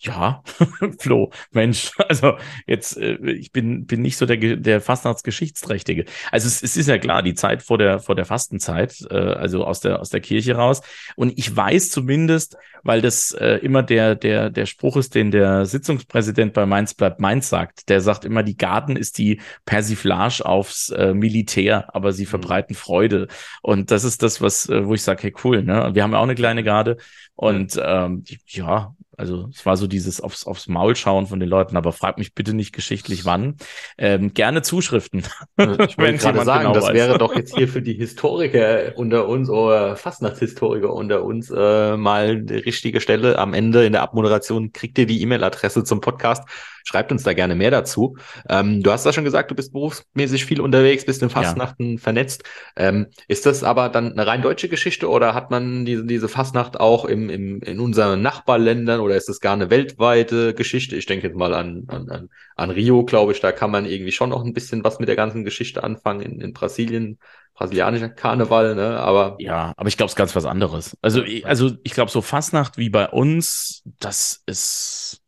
[0.01, 0.43] ja,
[0.99, 2.37] Flo, Mensch, also
[2.67, 6.05] jetzt, äh, ich bin, bin nicht so der, der Fastnachtsgeschichtsträchtige.
[6.31, 9.65] Also es, es ist ja klar, die Zeit vor der, vor der Fastenzeit, äh, also
[9.65, 10.81] aus der, aus der Kirche raus.
[11.15, 15.65] Und ich weiß zumindest, weil das äh, immer der, der, der Spruch ist, den der
[15.65, 17.89] Sitzungspräsident bei Mainz bleibt Mainz sagt.
[17.89, 22.29] Der sagt immer, die Garten ist die Persiflage aufs äh, Militär, aber sie mhm.
[22.29, 23.27] verbreiten Freude.
[23.61, 25.91] Und das ist das, was, äh, wo ich sage, hey, cool, ne?
[25.93, 26.97] Wir haben ja auch eine kleine Garde.
[27.35, 31.75] Und ähm, ja, also es war so dieses aufs, aufs Maul schauen von den Leuten,
[31.75, 33.57] aber frag mich bitte nicht geschichtlich wann.
[33.97, 35.23] Ähm, gerne Zuschriften.
[35.57, 36.93] Ich wollte gerade sagen, genau das weiß.
[36.93, 42.41] wäre doch jetzt hier für die Historiker unter uns oder Fastnachtshistoriker unter uns äh, mal
[42.41, 43.37] die richtige Stelle.
[43.37, 46.47] Am Ende in der Abmoderation kriegt ihr die E-Mail-Adresse zum Podcast
[46.83, 48.17] Schreibt uns da gerne mehr dazu.
[48.49, 51.97] Ähm, du hast ja schon gesagt, du bist berufsmäßig viel unterwegs, bist in Fastnachten ja.
[51.97, 52.43] vernetzt.
[52.75, 56.79] Ähm, ist das aber dann eine rein deutsche Geschichte oder hat man diese, diese Fastnacht
[56.79, 60.95] auch im, im, in unseren Nachbarländern oder ist das gar eine weltweite Geschichte?
[60.95, 64.11] Ich denke jetzt mal an, an, an, an Rio, glaube ich, da kann man irgendwie
[64.11, 67.19] schon noch ein bisschen was mit der ganzen Geschichte anfangen in, in Brasilien
[67.59, 68.99] brasilianischer Karneval, ne?
[68.99, 70.97] Aber ja, aber ich glaube, es ist ganz was anderes.
[71.01, 75.21] Also, also ich glaube, so Fastnacht wie bei uns, das ist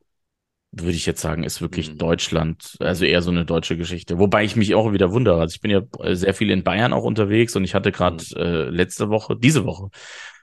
[0.71, 1.97] würde ich jetzt sagen, ist wirklich mhm.
[1.97, 4.19] Deutschland, also eher so eine deutsche Geschichte.
[4.19, 5.39] Wobei ich mich auch wieder wundere.
[5.39, 8.23] Also ich bin ja äh, sehr viel in Bayern auch unterwegs und ich hatte gerade
[8.23, 8.41] mhm.
[8.41, 9.89] äh, letzte Woche, diese Woche,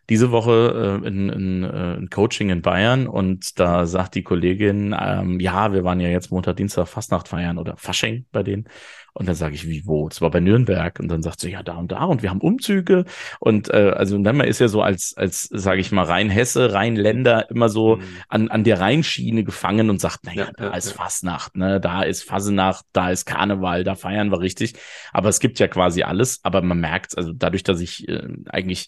[0.09, 4.97] diese Woche äh, in, in, äh, ein Coaching in Bayern und da sagt die Kollegin,
[4.99, 8.69] ähm, ja, wir waren ja jetzt Montag, Dienstag Fastnacht feiern oder Fasching bei denen.
[9.19, 10.09] Und dann sage ich, wie, wo?
[10.09, 11.01] Das war bei Nürnberg.
[11.01, 13.05] Und dann sagt sie, ja, da und da und wir haben Umzüge.
[13.41, 16.73] Und äh, also dann man ist ja so als, als sage ich mal, rein Hesse,
[16.73, 18.03] rein Länder immer so mhm.
[18.29, 21.03] an, an der Rheinschiene gefangen und sagt, naja, ja, da ja, ist ja.
[21.03, 21.81] Fastnacht, ne?
[21.81, 24.75] da ist Fasenacht, da ist Karneval, da feiern wir richtig.
[25.13, 26.39] Aber es gibt ja quasi alles.
[26.45, 28.87] Aber man merkt, also dadurch, dass ich äh, eigentlich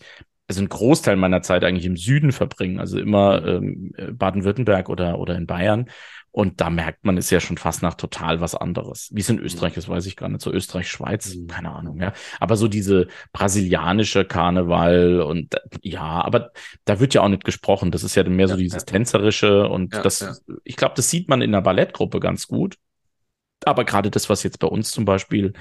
[0.51, 5.37] also einen Großteil meiner Zeit eigentlich im Süden verbringen, also immer ähm, Baden-Württemberg oder, oder
[5.37, 5.89] in Bayern.
[6.33, 9.11] Und da merkt man, ist ja schon fast nach total was anderes.
[9.13, 9.45] Wie es in mhm.
[9.45, 10.41] Österreich ist, weiß ich gar nicht.
[10.41, 11.47] So Österreich, Schweiz, mhm.
[11.47, 12.13] keine Ahnung, ja.
[12.41, 16.51] Aber so diese brasilianische Karneval und ja, aber
[16.85, 17.93] da wird ja auch nicht gesprochen.
[17.93, 20.35] Das ist ja mehr so dieses Tänzerische und ja, das, ja.
[20.65, 22.77] ich glaube, das sieht man in der Ballettgruppe ganz gut.
[23.65, 25.53] Aber gerade das, was jetzt bei uns zum Beispiel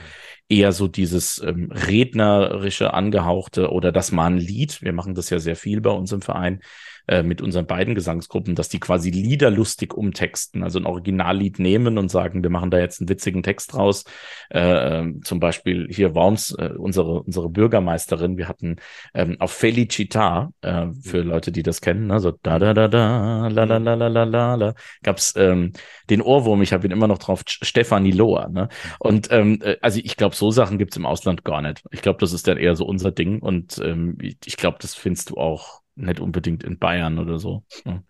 [0.48, 5.40] eher so dieses ähm, rednerische angehauchte oder das mal ein Lied, wir machen das ja
[5.40, 6.62] sehr viel bei uns im Verein,
[7.10, 11.98] äh, mit unseren beiden Gesangsgruppen, dass die quasi Lieder lustig umtexten, also ein Originallied nehmen
[11.98, 14.04] und sagen, wir machen da jetzt einen witzigen Text raus.
[14.50, 14.60] Äh,
[15.00, 18.78] ähm, zum Beispiel hier Worms, äh, unsere, unsere Bürgermeisterin, wir hatten
[19.14, 21.30] ähm, auf Felicita, äh, für.
[21.30, 24.24] Leute, die das kennen, ne, so da da da da, la la la la la
[24.24, 25.74] la, la gab's ähm,
[26.10, 28.50] den Ohrwurm, ich habe ihn immer noch drauf, Stefanie Lohr.
[28.50, 28.70] Ne?
[29.00, 31.84] Und ähm, äh, also ich glaube, so Sachen gibt's im Ausland gar nicht.
[31.92, 35.30] Ich glaube, das ist dann eher so unser Ding und ähm, ich glaube, das findest
[35.30, 37.64] du auch nicht unbedingt in Bayern oder so.
[37.86, 38.04] Ja.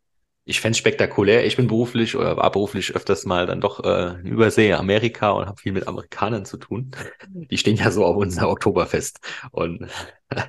[0.46, 1.46] Ich fände spektakulär.
[1.46, 5.62] Ich bin beruflich oder war beruflich öfters mal dann doch äh, Übersee, Amerika und habe
[5.62, 6.92] viel mit Amerikanern zu tun.
[7.28, 9.20] Die stehen ja so auf unser Oktoberfest.
[9.52, 9.88] Und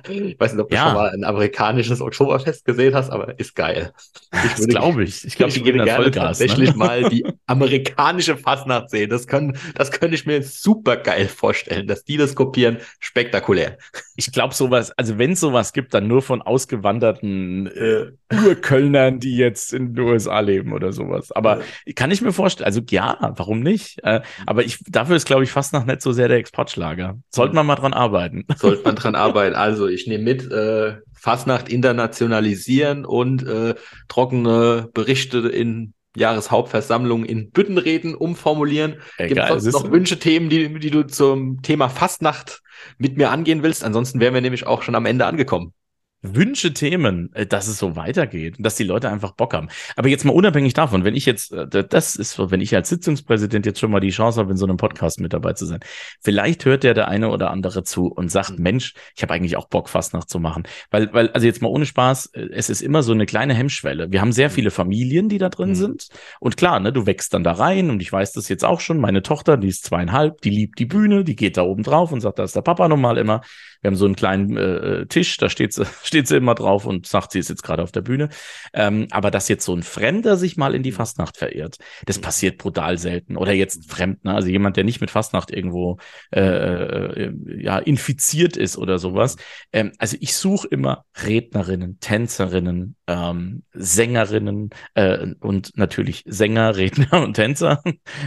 [0.09, 0.85] ich weiß nicht, ob du ja.
[0.85, 3.91] schon mal ein amerikanisches Oktoberfest gesehen hast, aber ist geil.
[4.31, 5.25] Ich das glaube ich.
[5.25, 6.47] Ich glaube, ich würde gerne Vollgas, ne?
[6.47, 6.75] tatsächlich ne?
[6.75, 9.09] mal die amerikanische Fastnacht sehen.
[9.09, 12.77] Das können, das könnte ich mir super geil vorstellen, dass die das kopieren.
[12.99, 13.77] Spektakulär.
[14.15, 19.35] Ich glaube sowas, also wenn es sowas gibt, dann nur von ausgewanderten äh, Urkölnern, die
[19.35, 21.31] jetzt in den USA leben oder sowas.
[21.31, 21.93] Aber ja.
[21.95, 23.99] kann ich mir vorstellen, also ja, warum nicht?
[24.03, 27.17] Äh, aber ich, dafür ist, glaube ich, Fastnacht nicht so sehr der Exportschlager.
[27.29, 28.45] Sollte man mal dran arbeiten.
[28.57, 29.55] Sollte man dran arbeiten.
[29.55, 33.75] Also also ich nehme mit, äh, Fastnacht internationalisieren und äh,
[34.07, 38.97] trockene Berichte in Jahreshauptversammlung in Büttenreden umformulieren.
[39.17, 42.61] Gibt es sonst noch Wünsche, Themen, die, die du zum Thema Fastnacht
[42.97, 43.83] mit mir angehen willst?
[43.83, 45.73] Ansonsten wären wir nämlich auch schon am Ende angekommen.
[46.21, 49.69] Wünsche Themen, äh, dass es so weitergeht dass die Leute einfach Bock haben.
[49.95, 52.89] Aber jetzt mal unabhängig davon, wenn ich jetzt, äh, das ist so, wenn ich als
[52.89, 55.79] Sitzungspräsident jetzt schon mal die Chance habe, in so einem Podcast mit dabei zu sein,
[56.21, 58.63] vielleicht hört der der eine oder andere zu und sagt, mhm.
[58.63, 60.63] Mensch, ich habe eigentlich auch Bock, Fastnacht zu machen.
[60.89, 64.11] Weil, weil, also jetzt mal ohne Spaß, äh, es ist immer so eine kleine Hemmschwelle.
[64.11, 64.53] Wir haben sehr mhm.
[64.53, 65.75] viele Familien, die da drin mhm.
[65.75, 66.07] sind.
[66.39, 68.99] Und klar, ne, du wächst dann da rein und ich weiß das jetzt auch schon.
[68.99, 72.21] Meine Tochter, die ist zweieinhalb, die liebt die Bühne, die geht da oben drauf und
[72.21, 73.41] sagt, da ist der Papa normal immer.
[73.81, 75.73] Wir haben so einen kleinen äh, Tisch, da steht
[76.11, 78.27] steht sie immer drauf und sagt, sie ist jetzt gerade auf der Bühne.
[78.73, 82.57] Ähm, aber dass jetzt so ein Fremder sich mal in die Fastnacht verirrt, das passiert
[82.57, 83.37] brutal selten.
[83.37, 85.99] Oder jetzt Fremdner, also jemand, der nicht mit Fastnacht irgendwo
[86.35, 87.33] äh, äh,
[87.63, 89.37] ja, infiziert ist oder sowas.
[89.71, 97.35] Ähm, also ich suche immer Rednerinnen, Tänzerinnen, ähm, Sängerinnen äh, und natürlich Sänger, Redner und
[97.35, 97.81] Tänzer.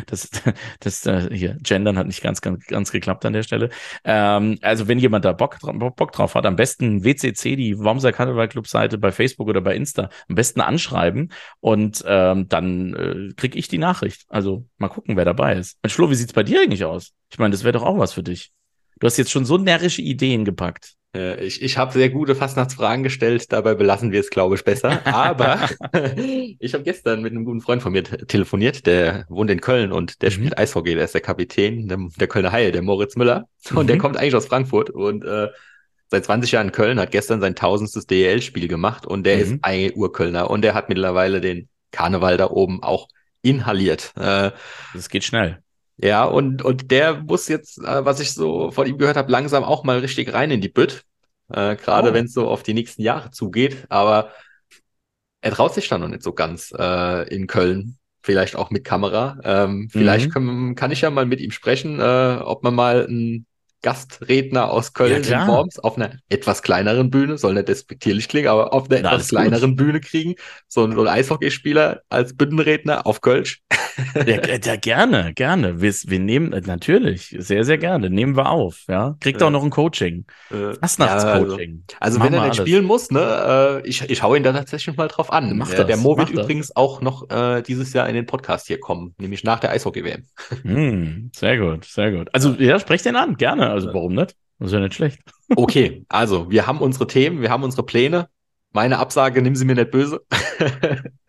[0.07, 0.31] Das,
[0.81, 3.69] das äh, hier, Gendern hat nicht ganz, ganz, ganz geklappt an der Stelle.
[4.05, 8.49] Ähm, also wenn jemand da Bock, Bock drauf hat, am besten WCC, die Wormser Karneval
[8.49, 13.59] Club Seite bei Facebook oder bei Insta, am besten anschreiben und ähm, dann äh, kriege
[13.59, 14.25] ich die Nachricht.
[14.29, 15.79] Also mal gucken, wer dabei ist.
[15.83, 17.13] Mensch, Flo, wie sieht's bei dir eigentlich aus?
[17.31, 18.53] Ich meine, das wäre doch auch was für dich.
[19.01, 20.95] Du hast jetzt schon so närrische Ideen gepackt.
[21.15, 25.01] Äh, ich, ich habe sehr gute Fastnachtsfragen gestellt, dabei belassen wir es, glaube ich, besser.
[25.07, 25.69] Aber
[26.59, 30.23] ich habe gestern mit einem guten Freund von mir telefoniert, der wohnt in Köln und
[30.23, 30.35] der mhm.
[30.35, 33.49] spielt Eishockey, der ist der Kapitän der, der Kölner Haie, der Moritz Müller.
[33.71, 33.87] Und mhm.
[33.87, 35.49] der kommt eigentlich aus Frankfurt und äh,
[36.15, 39.43] seit 20 Jahren in Köln, hat gestern sein tausendstes DEL-Spiel gemacht und der mhm.
[39.43, 43.09] ist ein Urkölner und der hat mittlerweile den Karneval da oben auch
[43.43, 44.13] inhaliert.
[44.17, 44.53] Äh,
[44.95, 45.59] das geht schnell.
[45.97, 49.65] Ja, und, und der muss jetzt, äh, was ich so von ihm gehört habe, langsam
[49.65, 51.05] auch mal richtig rein in die Bütt.
[51.49, 52.15] Äh, Gerade oh.
[52.15, 53.87] wenn es so auf die nächsten Jahre zugeht.
[53.89, 54.31] Aber
[55.41, 57.99] er traut sich dann noch nicht so ganz äh, in Köln.
[58.23, 59.39] Vielleicht auch mit Kamera.
[59.45, 60.33] Ähm, vielleicht mhm.
[60.33, 63.47] können, kann ich ja mal mit ihm sprechen, äh, ob man mal ein
[63.85, 68.49] Gastredner aus Köln ja, in Worms auf einer etwas kleineren Bühne, soll nicht despektierlich klingen,
[68.49, 69.77] aber auf einer Na, etwas kleineren gut.
[69.77, 70.37] Bühne kriegen.
[70.69, 73.63] So ein, Eishockeyspieler als Bühnenredner auf Kölsch.
[74.15, 75.81] Ja, ja, gerne, gerne.
[75.81, 78.11] Wir, wir nehmen, natürlich, sehr, sehr gerne.
[78.11, 79.17] Nehmen wir auf, ja.
[79.21, 80.25] Kriegt auch noch ein Coaching.
[80.51, 81.85] Äh, Fastnachtscoaching.
[81.91, 84.53] Ja, also, also wenn er nicht spielen muss, ne, äh, ich, ich hau ihn da
[84.53, 85.57] tatsächlich mal drauf an.
[85.57, 88.81] Mach das, der Mo wird übrigens auch noch äh, dieses Jahr in den Podcast hier
[88.81, 90.25] kommen, nämlich nach der Eishockey-WM.
[90.63, 92.29] Hm, sehr gut, sehr gut.
[92.33, 93.71] Also, ja, sprecht den an, gerne.
[93.71, 94.35] Also, warum nicht?
[94.59, 95.21] Das ist ja nicht schlecht.
[95.57, 98.29] Okay, also, wir haben unsere Themen, wir haben unsere Pläne.
[98.73, 100.25] Meine Absage, nimm sie mir nicht böse.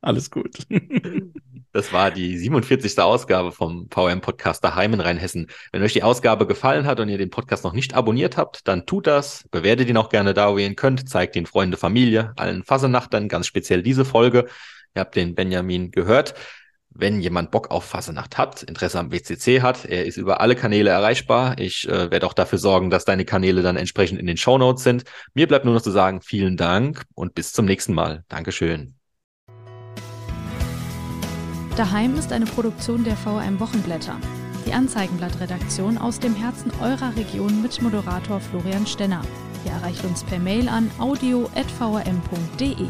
[0.00, 0.66] Alles gut.
[1.72, 2.98] Das war die 47.
[2.98, 5.48] Ausgabe vom VM-Podcast daheim in Rheinhessen.
[5.70, 8.86] Wenn euch die Ausgabe gefallen hat und ihr den Podcast noch nicht abonniert habt, dann
[8.86, 9.44] tut das.
[9.50, 11.08] Bewertet ihn auch gerne da, wo ihr ihn könnt.
[11.08, 14.46] Zeigt den Freunde, Familie, allen Fasenachtern, ganz speziell diese Folge.
[14.94, 16.34] Ihr habt den Benjamin gehört.
[16.90, 20.90] Wenn jemand Bock auf Fasenacht hat, Interesse am WCC hat, er ist über alle Kanäle
[20.90, 21.58] erreichbar.
[21.58, 24.82] Ich äh, werde auch dafür sorgen, dass deine Kanäle dann entsprechend in den Show Notes
[24.82, 25.04] sind.
[25.34, 28.24] Mir bleibt nur noch zu sagen, vielen Dank und bis zum nächsten Mal.
[28.28, 28.97] Dankeschön.
[31.78, 34.16] Daheim ist eine Produktion der VRM Wochenblätter.
[34.66, 39.22] Die Anzeigenblattredaktion aus dem Herzen eurer Region mit Moderator Florian Stenner.
[39.64, 42.88] Ihr erreicht uns per Mail an audio.vrm.de.